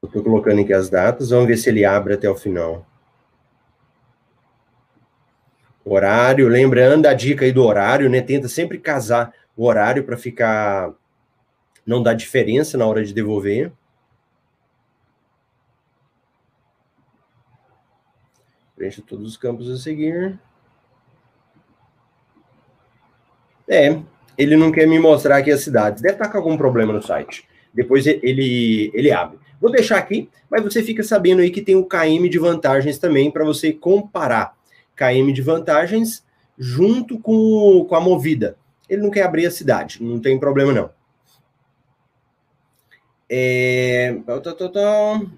Estou 0.01 0.23
colocando 0.23 0.61
aqui 0.61 0.71
as 0.71 0.89
datas, 0.89 1.31
vamos 1.31 1.47
ver 1.47 1.57
se 1.57 1.67
ele 1.67 1.83
abre 1.83 2.13
até 2.13 2.29
o 2.29 2.35
final. 2.35 2.85
Horário, 5.83 6.47
lembrando 6.47 7.05
a 7.05 7.13
dica 7.13 7.43
aí 7.43 7.51
do 7.51 7.63
horário, 7.63 8.09
né? 8.09 8.21
Tenta 8.21 8.47
sempre 8.47 8.79
casar 8.79 9.33
o 9.57 9.65
horário 9.65 10.05
para 10.05 10.15
ficar. 10.15 10.93
Não 11.85 12.01
dar 12.01 12.13
diferença 12.13 12.77
na 12.77 12.85
hora 12.85 13.03
de 13.03 13.13
devolver. 13.13 13.71
Preencha 18.75 19.01
todos 19.05 19.29
os 19.29 19.37
campos 19.37 19.69
a 19.69 19.77
seguir. 19.77 20.37
É, 23.67 23.99
ele 24.37 24.57
não 24.57 24.71
quer 24.71 24.87
me 24.87 24.99
mostrar 24.99 25.37
aqui 25.37 25.51
as 25.51 25.61
cidades. 25.61 26.01
Deve 26.01 26.15
estar 26.15 26.29
com 26.29 26.37
algum 26.37 26.57
problema 26.57 26.91
no 26.91 27.01
site. 27.01 27.47
Depois 27.73 28.05
ele, 28.05 28.91
ele 28.93 29.11
abre. 29.11 29.39
Vou 29.59 29.71
deixar 29.71 29.97
aqui, 29.97 30.29
mas 30.49 30.63
você 30.63 30.83
fica 30.83 31.03
sabendo 31.03 31.41
aí 31.41 31.49
que 31.49 31.61
tem 31.61 31.75
o 31.75 31.85
KM 31.85 32.29
de 32.29 32.37
vantagens 32.37 32.97
também 32.97 33.31
para 33.31 33.45
você 33.45 33.71
comparar 33.71 34.55
KM 34.95 35.31
de 35.33 35.41
vantagens 35.41 36.25
junto 36.57 37.19
com, 37.19 37.85
com 37.87 37.95
a 37.95 38.01
movida. 38.01 38.57
Ele 38.89 39.01
não 39.01 39.09
quer 39.09 39.23
abrir 39.23 39.45
a 39.45 39.51
cidade, 39.51 40.03
não 40.03 40.19
tem 40.19 40.39
problema 40.39 40.71
não. 40.71 40.89
É... 43.29 44.15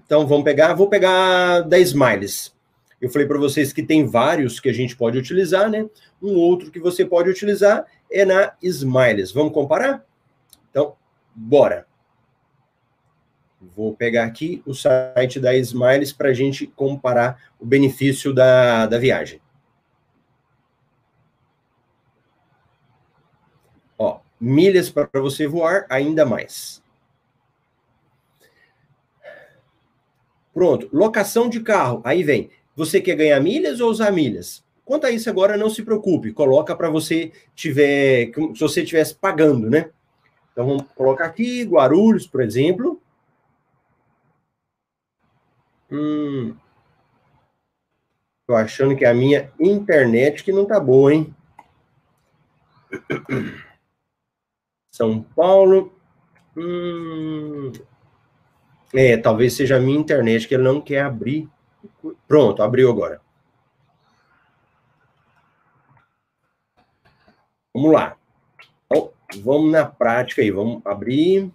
Então 0.04 0.26
vamos 0.26 0.44
pegar, 0.44 0.74
vou 0.74 0.88
pegar 0.88 1.60
10 1.60 1.92
miles. 1.94 2.54
Eu 3.00 3.08
falei 3.10 3.26
para 3.26 3.38
vocês 3.38 3.72
que 3.72 3.82
tem 3.82 4.06
vários 4.06 4.58
que 4.58 4.68
a 4.68 4.72
gente 4.72 4.96
pode 4.96 5.16
utilizar, 5.16 5.70
né? 5.70 5.88
Um 6.20 6.34
outro 6.34 6.70
que 6.70 6.80
você 6.80 7.04
pode 7.04 7.30
utilizar 7.30 7.86
é 8.10 8.24
na 8.24 8.52
Smiles. 8.60 9.30
Vamos 9.30 9.52
comparar? 9.52 10.04
Então, 10.70 10.96
bora. 11.34 11.86
Vou 13.60 13.94
pegar 13.94 14.24
aqui 14.24 14.62
o 14.66 14.74
site 14.74 15.38
da 15.38 15.54
Smiles 15.56 16.12
para 16.12 16.30
a 16.30 16.34
gente 16.34 16.66
comparar 16.66 17.40
o 17.58 17.64
benefício 17.64 18.32
da, 18.32 18.86
da 18.86 18.98
viagem. 18.98 19.40
Ó, 23.96 24.20
milhas 24.40 24.90
para 24.90 25.08
você 25.20 25.46
voar, 25.46 25.86
ainda 25.88 26.24
mais. 26.24 26.82
Pronto, 30.58 30.88
locação 30.92 31.48
de 31.48 31.60
carro. 31.60 32.00
Aí 32.02 32.24
vem, 32.24 32.50
você 32.74 33.00
quer 33.00 33.14
ganhar 33.14 33.38
milhas 33.38 33.78
ou 33.78 33.88
usar 33.88 34.10
milhas? 34.10 34.64
Quanto 34.84 35.06
a 35.06 35.10
isso 35.12 35.30
agora, 35.30 35.56
não 35.56 35.70
se 35.70 35.84
preocupe, 35.84 36.32
coloca 36.32 36.74
para 36.74 36.90
você 36.90 37.30
tiver, 37.54 38.32
se 38.34 38.58
você 38.60 38.82
estivesse 38.82 39.14
pagando, 39.14 39.70
né? 39.70 39.92
Então 40.50 40.66
vamos 40.66 40.82
colocar 40.96 41.26
aqui 41.26 41.62
Guarulhos, 41.62 42.26
por 42.26 42.42
exemplo. 42.42 43.00
Hum, 45.88 46.56
tô 48.44 48.56
achando 48.56 48.96
que 48.96 49.04
a 49.04 49.14
minha 49.14 49.52
internet 49.60 50.42
que 50.42 50.50
não 50.50 50.66
tá 50.66 50.80
boa, 50.80 51.14
hein? 51.14 51.32
São 54.90 55.22
Paulo. 55.22 55.96
Hum, 56.56 57.70
é, 58.94 59.16
talvez 59.16 59.54
seja 59.54 59.76
a 59.76 59.80
minha 59.80 59.98
internet 59.98 60.48
que 60.48 60.54
ele 60.54 60.62
não 60.62 60.80
quer 60.80 61.02
abrir. 61.02 61.48
Pronto, 62.26 62.62
abriu 62.62 62.90
agora. 62.90 63.20
Vamos 67.74 67.92
lá. 67.92 68.16
Então, 68.86 69.10
vamos 69.42 69.70
na 69.70 69.84
prática 69.84 70.42
aí. 70.42 70.50
Vamos 70.50 70.84
abrir. 70.84 71.50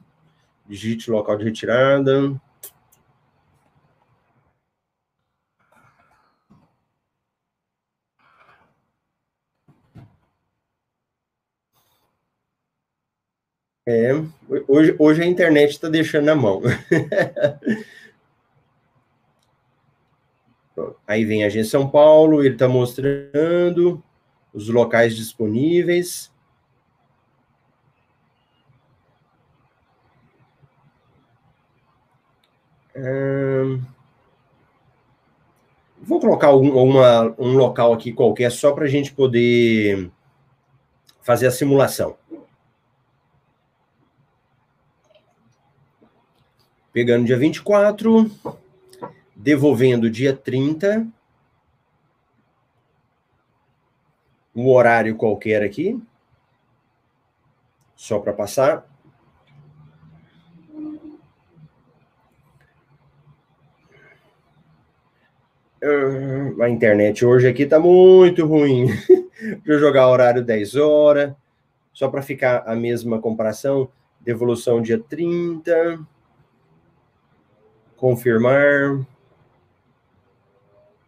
Digite 0.67 1.11
local 1.11 1.37
de 1.37 1.43
retirada. 1.43 2.39
É, 13.85 14.13
hoje, 14.65 14.95
hoje 14.97 15.21
a 15.21 15.25
internet 15.25 15.71
está 15.71 15.89
deixando 15.89 16.23
na 16.25 16.35
mão. 16.35 16.61
Aí 21.05 21.25
vem 21.25 21.43
a 21.43 21.47
Agência 21.47 21.71
São 21.71 21.89
Paulo, 21.89 22.41
ele 22.41 22.55
está 22.55 22.67
mostrando 22.67 24.01
os 24.53 24.69
locais 24.69 25.15
disponíveis. 25.15 26.31
Hum, 32.95 33.81
vou 36.01 36.19
colocar 36.19 36.51
uma, 36.51 37.35
um 37.37 37.57
local 37.57 37.91
aqui 37.93 38.13
qualquer 38.13 38.51
só 38.51 38.71
para 38.71 38.85
a 38.85 38.87
gente 38.87 39.11
poder 39.13 40.09
fazer 41.21 41.47
a 41.47 41.51
simulação. 41.51 42.15
Pegando 46.93 47.25
dia 47.25 47.35
24, 47.35 48.29
devolvendo 49.35 50.11
dia 50.11 50.31
30. 50.31 51.07
Um 54.55 54.69
horário 54.69 55.15
qualquer 55.15 55.63
aqui. 55.63 55.99
Só 57.95 58.19
para 58.19 58.31
passar. 58.31 58.87
Ah, 65.83 66.63
a 66.65 66.69
internet 66.69 67.25
hoje 67.25 67.47
aqui 67.47 67.65
tá 67.65 67.79
muito 67.79 68.45
ruim. 68.45 68.85
Eu 69.65 69.79
jogar 69.79 70.09
horário 70.09 70.43
10 70.43 70.75
horas, 70.75 71.33
só 71.91 72.07
para 72.07 72.21
ficar 72.21 72.63
a 72.67 72.75
mesma 72.75 73.19
comparação. 73.19 73.89
Devolução 74.21 74.79
dia 74.79 74.99
30 74.99 76.12
confirmar. 78.03 78.99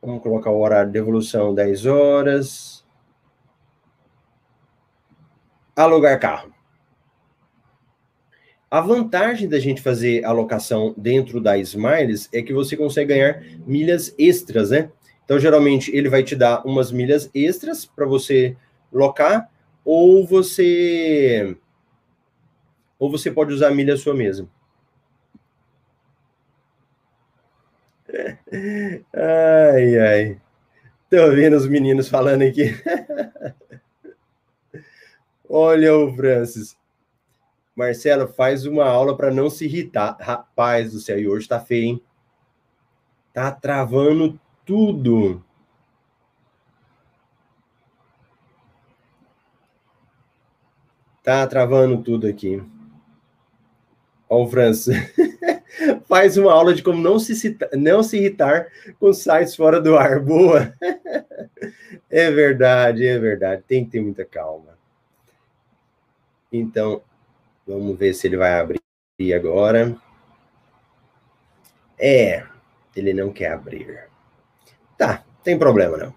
Vamos 0.02 0.24
colocar 0.24 0.50
o 0.50 0.62
horário 0.62 0.90
de 0.90 0.98
evolução 0.98 1.54
10 1.54 1.86
horas. 1.86 2.86
Alugar 5.76 6.18
carro. 6.22 6.54
A 8.72 8.80
vantagem 8.80 9.50
da 9.50 9.60
gente 9.60 9.82
fazer 9.82 10.24
alocação 10.24 10.94
dentro 10.96 11.42
da 11.42 11.58
Smiles 11.58 12.30
é 12.32 12.42
que 12.42 12.54
você 12.54 12.78
consegue 12.78 13.14
ganhar 13.14 13.44
milhas 13.68 14.16
extras, 14.18 14.70
né? 14.70 14.90
Então, 15.26 15.38
geralmente, 15.38 15.94
ele 15.94 16.08
vai 16.08 16.24
te 16.24 16.34
dar 16.34 16.66
umas 16.66 16.94
milhas 16.94 17.30
extras 17.36 17.86
para 17.86 18.06
você 18.06 18.56
locar, 18.90 19.52
ou 19.84 20.26
você 20.26 21.58
ou 22.98 23.12
você 23.12 23.30
pode 23.30 23.52
usar 23.54 23.68
a 23.68 23.76
milha 23.76 23.98
sua 23.98 24.14
mesmo. 24.14 24.50
Ai, 29.14 30.00
ai. 30.00 30.42
Tô 31.10 31.30
vendo 31.32 31.56
os 31.56 31.68
meninos 31.68 32.08
falando 32.08 32.44
aqui. 32.44 32.74
Olha 35.48 35.96
o 35.96 36.14
Francis. 36.16 36.78
Marcelo, 37.76 38.28
faz 38.28 38.66
uma 38.66 38.86
aula 38.86 39.16
para 39.16 39.32
não 39.32 39.50
se 39.50 39.66
irritar. 39.66 40.18
Rapaz 40.20 40.94
do 40.94 41.00
céu, 41.00 41.20
e 41.20 41.28
hoje 41.28 41.48
tá 41.48 41.60
feio, 41.60 41.86
hein? 41.86 42.02
Tá 43.34 43.52
travando 43.52 44.40
tudo. 44.66 45.44
Tá 51.22 51.46
travando 51.48 52.02
tudo 52.02 52.28
aqui. 52.28 52.64
Ó, 54.30 54.44
o 54.44 54.48
Francis. 54.48 54.96
faz 56.08 56.38
uma 56.38 56.52
aula 56.52 56.74
de 56.74 56.82
como 56.82 57.02
não 57.02 57.20
se, 57.20 57.36
cita, 57.36 57.70
não 57.74 58.02
se 58.02 58.18
irritar 58.18 58.68
com 59.00 59.12
sites 59.14 59.56
fora 59.56 59.80
do 59.82 59.98
ar. 59.98 60.20
Boa! 60.20 60.74
É 62.08 62.32
verdade, 62.32 63.06
é 63.06 63.18
verdade. 63.18 63.64
Tem 63.68 63.84
que 63.84 63.92
ter 63.92 64.00
muita 64.00 64.24
calma. 64.24 64.78
Então, 66.52 67.02
vamos 67.68 67.98
ver 67.98 68.14
se 68.14 68.28
ele 68.28 68.38
vai 68.38 68.58
abrir 68.58 68.80
agora. 69.34 69.98
É, 72.00 72.44
ele 72.96 73.14
não 73.14 73.34
quer 73.34 73.52
abrir. 73.52 74.08
Tá, 74.98 75.26
tem 75.44 75.58
problema 75.58 75.98
não. 75.98 76.14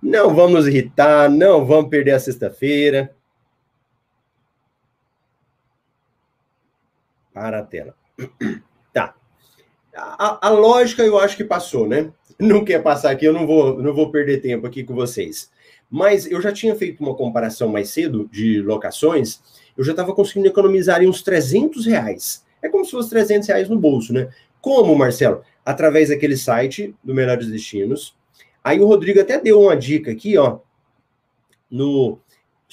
Não 0.00 0.34
vamos 0.34 0.66
irritar, 0.66 1.28
não 1.28 1.66
vamos 1.66 1.90
perder 1.90 2.12
a 2.12 2.20
sexta-feira. 2.20 3.14
Para 7.34 7.58
a 7.58 7.62
tela. 7.62 7.94
Tá. 8.94 9.12
A, 9.92 10.46
a, 10.46 10.50
lógica 10.50 11.02
eu 11.02 11.18
acho 11.18 11.36
que 11.36 11.42
passou, 11.42 11.88
né? 11.88 12.12
Não 12.38 12.64
quer 12.64 12.80
passar 12.80 13.10
aqui, 13.10 13.24
eu 13.24 13.32
não 13.32 13.44
vou, 13.44 13.82
não 13.82 13.92
vou 13.92 14.08
perder 14.12 14.40
tempo 14.40 14.68
aqui 14.68 14.84
com 14.84 14.94
vocês. 14.94 15.50
mas 15.90 16.30
eu 16.30 16.40
já 16.40 16.52
tinha 16.52 16.76
feito 16.76 17.02
uma 17.02 17.16
comparação 17.16 17.68
mais 17.68 17.88
cedo 17.90 18.28
de 18.30 18.62
locações, 18.62 19.40
eu 19.76 19.82
já 19.82 19.90
estava 19.90 20.14
conseguindo 20.14 20.46
economizar 20.46 21.00
uns 21.02 21.22
300 21.22 21.86
reais. 21.86 22.44
É 22.62 22.68
como 22.68 22.84
se 22.84 22.92
fosse 22.92 23.10
300 23.10 23.48
reais 23.48 23.68
no 23.68 23.76
bolso, 23.76 24.12
né? 24.12 24.28
Como, 24.60 24.94
Marcelo? 24.94 25.42
Através 25.64 26.08
daquele 26.08 26.36
site 26.36 26.94
do 27.02 27.12
Melhores 27.12 27.48
Destinos. 27.48 28.16
Aí 28.62 28.80
o 28.80 28.86
Rodrigo 28.86 29.20
até 29.20 29.40
deu 29.40 29.60
uma 29.60 29.76
dica 29.76 30.12
aqui, 30.12 30.38
ó, 30.38 30.60
no 31.70 32.18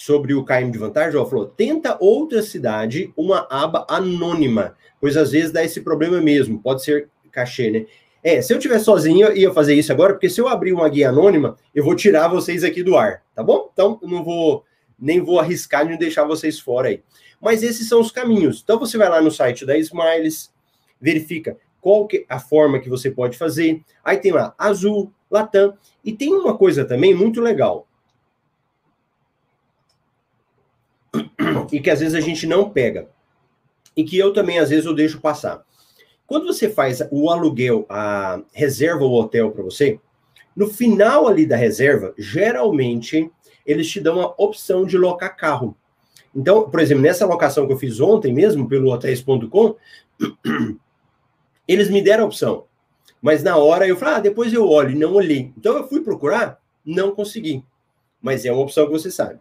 sobre 0.03 0.33
o 0.33 0.43
KM 0.43 0.71
de 0.71 0.79
vantagem, 0.79 1.19
ó, 1.19 1.25
falou: 1.25 1.45
tenta 1.45 1.95
outra 1.99 2.41
cidade, 2.41 3.13
uma 3.15 3.47
aba 3.51 3.85
anônima, 3.87 4.75
pois 4.99 5.15
às 5.15 5.31
vezes 5.31 5.51
dá 5.51 5.63
esse 5.63 5.81
problema 5.81 6.19
mesmo, 6.19 6.59
pode 6.59 6.83
ser 6.83 7.07
cachê, 7.31 7.69
né? 7.69 7.85
É, 8.23 8.41
se 8.41 8.51
eu 8.53 8.59
tiver 8.59 8.79
sozinho, 8.79 9.27
eu 9.27 9.35
ia 9.35 9.53
fazer 9.53 9.75
isso 9.75 9.91
agora, 9.91 10.13
porque 10.13 10.29
se 10.29 10.41
eu 10.41 10.47
abrir 10.47 10.73
uma 10.73 10.89
guia 10.89 11.09
anônima, 11.09 11.55
eu 11.73 11.83
vou 11.83 11.95
tirar 11.95 12.27
vocês 12.27 12.63
aqui 12.63 12.81
do 12.81 12.95
ar, 12.95 13.23
tá 13.35 13.43
bom? 13.43 13.69
Então, 13.71 13.99
não 14.01 14.23
vou, 14.23 14.63
nem 14.99 15.19
vou 15.19 15.39
arriscar 15.39 15.87
de 15.87 15.97
deixar 15.97 16.25
vocês 16.25 16.59
fora 16.59 16.89
aí. 16.89 17.01
Mas 17.39 17.63
esses 17.63 17.87
são 17.87 17.99
os 17.99 18.11
caminhos. 18.11 18.61
Então, 18.63 18.77
você 18.77 18.97
vai 18.97 19.09
lá 19.09 19.21
no 19.21 19.31
site 19.31 19.65
da 19.65 19.75
Smiles, 19.77 20.51
verifica 20.99 21.57
qual 21.79 22.05
que 22.05 22.17
é 22.17 22.25
a 22.29 22.39
forma 22.39 22.79
que 22.79 22.89
você 22.89 23.09
pode 23.09 23.37
fazer. 23.37 23.81
Aí 24.03 24.17
tem 24.17 24.31
lá 24.31 24.53
Azul, 24.57 25.11
Latam, 25.29 25.75
e 26.05 26.11
tem 26.11 26.31
uma 26.31 26.55
coisa 26.55 26.85
também 26.85 27.15
muito 27.15 27.41
legal. 27.41 27.87
E 31.71 31.79
que 31.79 31.89
às 31.89 31.99
vezes 31.99 32.15
a 32.15 32.19
gente 32.19 32.45
não 32.45 32.69
pega. 32.69 33.09
E 33.95 34.03
que 34.03 34.17
eu 34.17 34.33
também, 34.33 34.59
às 34.59 34.69
vezes, 34.69 34.85
eu 34.85 34.93
deixo 34.93 35.19
passar. 35.19 35.63
Quando 36.25 36.45
você 36.45 36.69
faz 36.69 37.01
o 37.11 37.29
aluguel, 37.29 37.85
a 37.89 38.41
reserva 38.53 39.03
o 39.03 39.13
hotel 39.13 39.51
para 39.51 39.63
você, 39.63 39.99
no 40.55 40.67
final 40.67 41.27
ali 41.27 41.45
da 41.45 41.55
reserva, 41.55 42.13
geralmente 42.17 43.29
eles 43.65 43.89
te 43.89 43.99
dão 43.99 44.21
a 44.21 44.33
opção 44.37 44.85
de 44.85 44.97
locar 44.97 45.35
carro. 45.35 45.75
Então, 46.33 46.69
por 46.69 46.79
exemplo, 46.79 47.03
nessa 47.03 47.25
locação 47.25 47.67
que 47.67 47.73
eu 47.73 47.77
fiz 47.77 47.99
ontem 47.99 48.33
mesmo 48.33 48.67
pelo 48.67 48.91
hotéis.com, 48.91 49.75
eles 51.67 51.89
me 51.89 52.01
deram 52.01 52.23
a 52.23 52.27
opção. 52.27 52.65
Mas 53.21 53.43
na 53.43 53.57
hora 53.57 53.87
eu 53.87 53.95
falei, 53.95 54.15
ah, 54.15 54.19
depois 54.19 54.51
eu 54.53 54.67
olho, 54.67 54.91
e 54.91 54.95
não 54.95 55.13
olhei. 55.13 55.53
Então 55.57 55.77
eu 55.77 55.87
fui 55.87 56.01
procurar, 56.01 56.59
não 56.85 57.11
consegui. 57.11 57.63
Mas 58.21 58.45
é 58.45 58.51
uma 58.51 58.63
opção 58.63 58.85
que 58.85 58.91
você 58.91 59.11
sabe. 59.11 59.39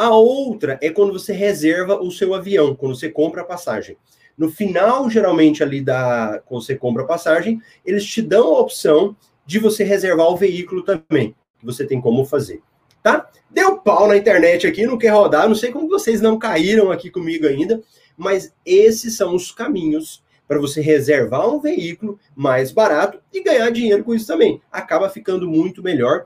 A 0.00 0.08
outra 0.08 0.78
é 0.80 0.88
quando 0.88 1.12
você 1.12 1.30
reserva 1.30 2.00
o 2.00 2.10
seu 2.10 2.32
avião, 2.32 2.74
quando 2.74 2.94
você 2.94 3.10
compra 3.10 3.42
a 3.42 3.44
passagem. 3.44 3.98
No 4.34 4.50
final, 4.50 5.10
geralmente, 5.10 5.62
ali 5.62 5.82
da. 5.82 6.40
Quando 6.46 6.64
você 6.64 6.74
compra 6.74 7.02
a 7.02 7.06
passagem, 7.06 7.60
eles 7.84 8.06
te 8.06 8.22
dão 8.22 8.54
a 8.54 8.60
opção 8.60 9.14
de 9.44 9.58
você 9.58 9.84
reservar 9.84 10.28
o 10.28 10.38
veículo 10.38 10.82
também. 10.82 11.36
Você 11.62 11.86
tem 11.86 12.00
como 12.00 12.24
fazer. 12.24 12.62
Tá? 13.02 13.28
Deu 13.50 13.76
pau 13.76 14.08
na 14.08 14.16
internet 14.16 14.66
aqui, 14.66 14.86
não 14.86 14.96
quer 14.96 15.10
rodar. 15.10 15.46
Não 15.46 15.54
sei 15.54 15.70
como 15.70 15.86
vocês 15.86 16.22
não 16.22 16.38
caíram 16.38 16.90
aqui 16.90 17.10
comigo 17.10 17.46
ainda, 17.46 17.82
mas 18.16 18.54
esses 18.64 19.18
são 19.18 19.34
os 19.34 19.52
caminhos 19.52 20.24
para 20.48 20.58
você 20.58 20.80
reservar 20.80 21.46
um 21.46 21.60
veículo 21.60 22.18
mais 22.34 22.72
barato 22.72 23.20
e 23.30 23.42
ganhar 23.42 23.68
dinheiro 23.68 24.02
com 24.02 24.14
isso 24.14 24.26
também. 24.26 24.62
Acaba 24.72 25.10
ficando 25.10 25.46
muito 25.46 25.82
melhor 25.82 26.24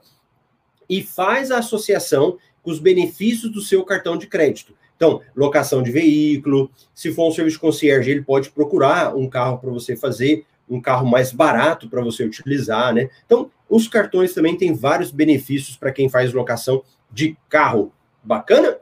e 0.89 1.03
faz 1.03 1.51
a 1.51 1.59
associação 1.59 2.39
com 2.65 2.71
os 2.71 2.81
benefícios 2.81 3.53
do 3.53 3.61
seu 3.61 3.85
cartão 3.85 4.17
de 4.17 4.27
crédito. 4.27 4.75
Então, 4.97 5.21
locação 5.37 5.83
de 5.83 5.93
veículo, 5.93 6.71
se 6.95 7.13
for 7.13 7.29
um 7.29 7.33
serviço 7.33 7.61
concierge, 7.61 8.11
ele 8.11 8.23
pode 8.23 8.51
procurar 8.51 9.15
um 9.15 9.29
carro 9.29 9.59
para 9.59 9.71
você 9.71 9.95
fazer, 9.95 10.47
um 10.69 10.81
carro 10.81 11.07
mais 11.07 11.31
barato 11.31 11.89
para 11.89 12.03
você 12.03 12.25
utilizar, 12.25 12.95
né? 12.95 13.11
Então, 13.27 13.51
os 13.69 13.87
cartões 13.87 14.33
também 14.33 14.57
têm 14.57 14.73
vários 14.73 15.11
benefícios 15.11 15.77
para 15.77 15.93
quem 15.93 16.09
faz 16.09 16.33
locação 16.33 16.83
de 17.11 17.37
carro. 17.49 17.93
Bacana? 18.23 18.79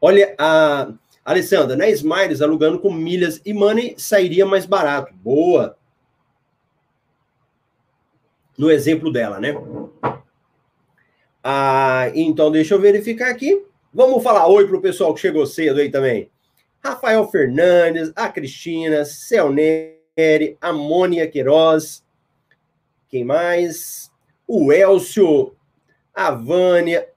Olha, 0.00 0.34
a 0.38 0.92
Alessandra, 1.24 1.76
na 1.76 1.88
Smiles, 1.90 2.40
alugando 2.40 2.78
com 2.78 2.92
milhas 2.92 3.40
e 3.44 3.52
money, 3.52 3.94
sairia 3.98 4.46
mais 4.46 4.66
barato. 4.66 5.12
Boa! 5.14 5.76
No 8.56 8.70
exemplo 8.70 9.10
dela, 9.10 9.40
né? 9.40 9.54
Ah, 11.42 12.10
então, 12.14 12.50
deixa 12.50 12.74
eu 12.74 12.80
verificar 12.80 13.30
aqui. 13.30 13.64
Vamos 13.92 14.22
falar 14.22 14.46
oi 14.46 14.66
para 14.66 14.76
o 14.76 14.80
pessoal 14.80 15.14
que 15.14 15.20
chegou 15.20 15.46
cedo 15.46 15.80
aí 15.80 15.90
também. 15.90 16.30
Rafael 16.82 17.28
Fernandes, 17.28 18.12
a 18.14 18.28
Cristina, 18.28 19.04
Celneri, 19.04 20.56
a 20.60 20.72
Mônia 20.72 21.26
Queiroz. 21.26 22.04
Quem 23.08 23.24
mais? 23.24 24.10
O 24.46 24.72
Elcio, 24.72 25.54
a 26.14 26.30
Vânia, 26.30 27.08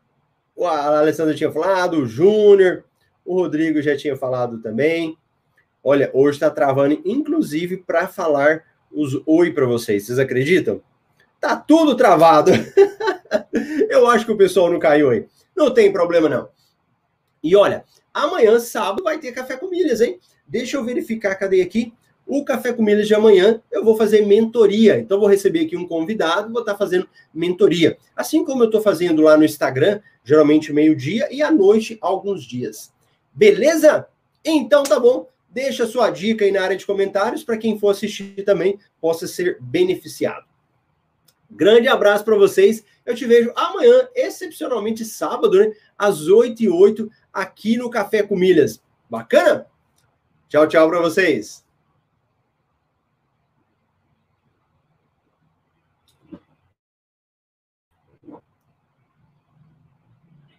a 0.60 1.00
Alessandra 1.00 1.34
tinha 1.34 1.52
falado, 1.52 1.98
o 1.98 2.06
Júnior, 2.06 2.84
o 3.26 3.36
Rodrigo 3.36 3.82
já 3.82 3.96
tinha 3.96 4.16
falado 4.16 4.62
também. 4.62 5.18
Olha, 5.84 6.10
hoje 6.14 6.38
está 6.38 6.50
travando, 6.50 7.02
inclusive, 7.06 7.78
para 7.78 8.08
falar 8.08 8.64
os 8.92 9.22
oi 9.26 9.52
para 9.52 9.66
vocês. 9.66 10.06
Vocês 10.06 10.20
acreditam? 10.20 10.82
Tá 11.40 11.56
tudo 11.56 11.96
travado. 11.96 12.52
Eu 13.90 14.08
acho 14.08 14.26
que 14.26 14.32
o 14.32 14.38
pessoal 14.38 14.72
não 14.72 14.80
caiu 14.80 15.10
aí. 15.10 15.26
Não 15.56 15.74
tem 15.74 15.92
problema, 15.92 16.28
não. 16.28 16.50
E 17.44 17.56
olha, 17.56 17.84
amanhã, 18.14 18.60
sábado, 18.60 19.04
vai 19.04 19.20
ter 19.20 19.32
café 19.32 19.58
com 19.58 19.70
milhas, 19.70 20.02
hein? 20.02 20.20
Deixa 20.48 20.78
eu 20.78 20.84
verificar, 20.84 21.36
cadê 21.36 21.62
aqui? 21.62 21.94
O 22.26 22.44
Café 22.46 22.72
com 22.72 22.82
Milhas 22.82 23.08
de 23.08 23.14
amanhã 23.14 23.62
eu 23.70 23.84
vou 23.84 23.98
fazer 23.98 24.26
mentoria. 24.26 24.98
Então, 24.98 25.20
vou 25.20 25.28
receber 25.28 25.66
aqui 25.66 25.76
um 25.76 25.88
convidado, 25.88 26.52
vou 26.52 26.62
estar 26.62 26.78
fazendo 26.78 27.08
mentoria. 27.34 27.98
Assim 28.16 28.46
como 28.46 28.64
eu 28.64 28.68
estou 28.68 28.82
fazendo 28.82 29.22
lá 29.22 29.36
no 29.38 29.44
Instagram, 29.44 30.00
geralmente 30.24 30.72
meio-dia 30.72 31.28
e 31.32 31.42
à 31.42 31.52
noite, 31.52 31.98
alguns 32.00 32.44
dias. 32.44 32.94
Beleza? 33.34 34.08
Então, 34.44 34.84
tá 34.84 35.00
bom. 35.00 35.28
Deixa 35.50 35.86
sua 35.86 36.10
dica 36.10 36.46
aí 36.46 36.52
na 36.52 36.64
área 36.64 36.78
de 36.78 36.86
comentários 36.86 37.44
para 37.44 37.58
quem 37.58 37.78
for 37.78 37.90
assistir 37.90 38.44
também 38.44 38.80
possa 39.00 39.28
ser 39.28 39.58
beneficiado. 39.62 40.46
Grande 41.52 41.88
abraço 41.88 42.24
para 42.24 42.36
vocês. 42.36 42.84
Eu 43.06 43.16
te 43.16 43.26
vejo 43.26 43.52
amanhã, 43.56 44.08
excepcionalmente 44.16 45.04
sábado, 45.04 45.60
né? 45.60 45.74
Às 45.98 46.28
8 46.28 46.64
e 46.64 46.70
8 46.70 47.10
aqui 47.32 47.78
no 47.78 47.90
Café 47.90 48.24
com 48.24 48.36
Milhas. 48.36 48.82
Bacana? 49.10 49.68
Tchau, 50.48 50.68
tchau 50.68 50.90
para 50.90 51.02
vocês. 51.02 51.63